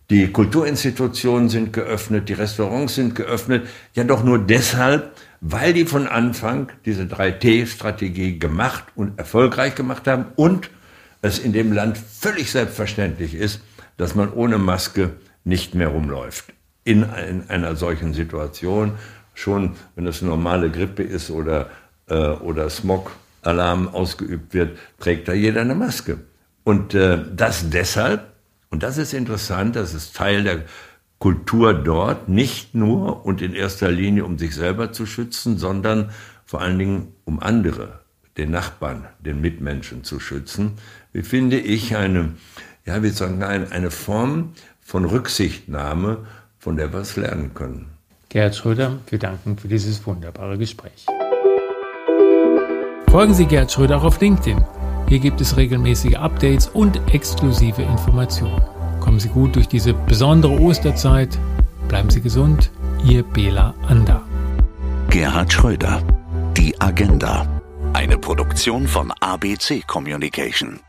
Die 0.09 0.29
Kulturinstitutionen 0.33 1.51
sind 1.51 1.75
geöffnet, 1.75 2.31
die 2.31 2.35
Restaurants 2.35 2.95
sind 2.95 3.15
geöffnet, 3.15 3.67
ja 3.93 4.05
doch 4.05 4.25
nur 4.25 4.39
deshalb, 4.39 5.11
weil 5.43 5.75
die 5.75 5.85
von 5.85 6.07
Anfang 6.07 6.73
diese 6.87 7.03
3T-Strategie 7.03 8.39
gemacht 8.39 8.85
und 8.95 9.19
erfolgreich 9.19 9.75
gemacht 9.75 10.07
haben 10.07 10.27
und 10.37 10.71
es 11.27 11.39
in 11.39 11.53
dem 11.53 11.73
Land 11.73 11.99
völlig 11.99 12.51
selbstverständlich 12.51 13.35
ist, 13.35 13.61
dass 13.97 14.15
man 14.15 14.33
ohne 14.33 14.59
Maske 14.59 15.11
nicht 15.45 15.75
mehr 15.75 15.89
rumläuft. 15.89 16.53
In, 16.85 17.03
in 17.03 17.49
einer 17.49 17.77
solchen 17.77 18.15
Situation, 18.15 18.93
schon 19.35 19.77
wenn 19.95 20.07
es 20.07 20.23
normale 20.23 20.71
Grippe 20.71 21.03
ist 21.03 21.31
oder, 21.31 21.71
äh, 22.09 22.15
oder 22.15 22.71
Smog-Alarm 22.71 23.89
ausgeübt 23.89 24.55
wird, 24.55 24.79
trägt 24.99 25.29
da 25.29 25.33
jeder 25.33 25.63
eine 25.63 25.75
Maske. 25.75 26.19
Und 26.65 26.95
äh, 26.95 27.19
das 27.35 27.71
deshalb, 27.71 28.33
und 28.71 28.83
das 28.83 28.99
ist 28.99 29.15
interessant, 29.15 29.77
das 29.77 29.95
ist 29.95 30.17
Teil 30.17 30.45
der 30.45 30.65
Kultur 31.19 31.75
dort, 31.75 32.29
nicht 32.29 32.75
nur 32.75 33.25
und 33.25 33.41
in 33.41 33.55
erster 33.55 33.91
Linie, 33.91 34.25
um 34.25 34.39
sich 34.39 34.55
selber 34.55 34.93
zu 34.93 35.07
schützen, 35.07 35.59
sondern 35.59 36.11
vor 36.45 36.61
allen 36.61 36.79
Dingen, 36.79 37.13
um 37.25 37.41
andere, 37.41 38.01
den 38.37 38.51
Nachbarn, 38.51 39.07
den 39.21 39.41
Mitmenschen 39.41 40.05
zu 40.05 40.21
schützen 40.21 40.79
wie 41.17 41.23
finde 41.23 41.59
ich, 41.59 41.97
eine, 41.97 42.35
ja, 42.85 43.03
wie 43.03 43.09
sagen, 43.09 43.43
eine, 43.43 43.73
eine 43.73 43.91
Form 43.91 44.53
von 44.83 45.07
Rücksichtnahme, 45.07 46.27
von 46.59 46.77
der 46.77 46.93
wir 46.93 47.01
es 47.01 47.17
lernen 47.17 47.55
können. 47.55 47.87
Gerhard 48.29 48.55
Schröder, 48.55 48.99
wir 49.09 49.19
danken 49.19 49.57
für 49.57 49.67
dieses 49.67 50.07
wunderbare 50.07 50.59
Gespräch. 50.59 51.07
Folgen 53.09 53.33
Sie 53.33 53.47
Gerhard 53.47 53.73
Schröder 53.73 53.97
auch 53.97 54.05
auf 54.05 54.21
LinkedIn. 54.21 54.63
Hier 55.09 55.19
gibt 55.19 55.41
es 55.41 55.57
regelmäßige 55.57 56.17
Updates 56.17 56.67
und 56.67 57.01
exklusive 57.15 57.81
Informationen. 57.81 58.63
Kommen 59.01 59.19
Sie 59.19 59.29
gut 59.29 59.57
durch 59.57 59.69
diese 59.69 59.95
besondere 59.95 60.61
Osterzeit. 60.61 61.39
Bleiben 61.89 62.11
Sie 62.11 62.21
gesund. 62.21 62.71
Ihr 63.07 63.23
Bela 63.23 63.75
Ander. 63.89 64.23
Gerhard 65.09 65.51
Schröder. 65.51 66.03
Die 66.59 66.79
Agenda. 66.79 67.56
Eine 68.07 68.19
Produktion 68.19 68.87
von 68.87 69.11
ABC 69.21 69.83
Communication. 69.85 70.86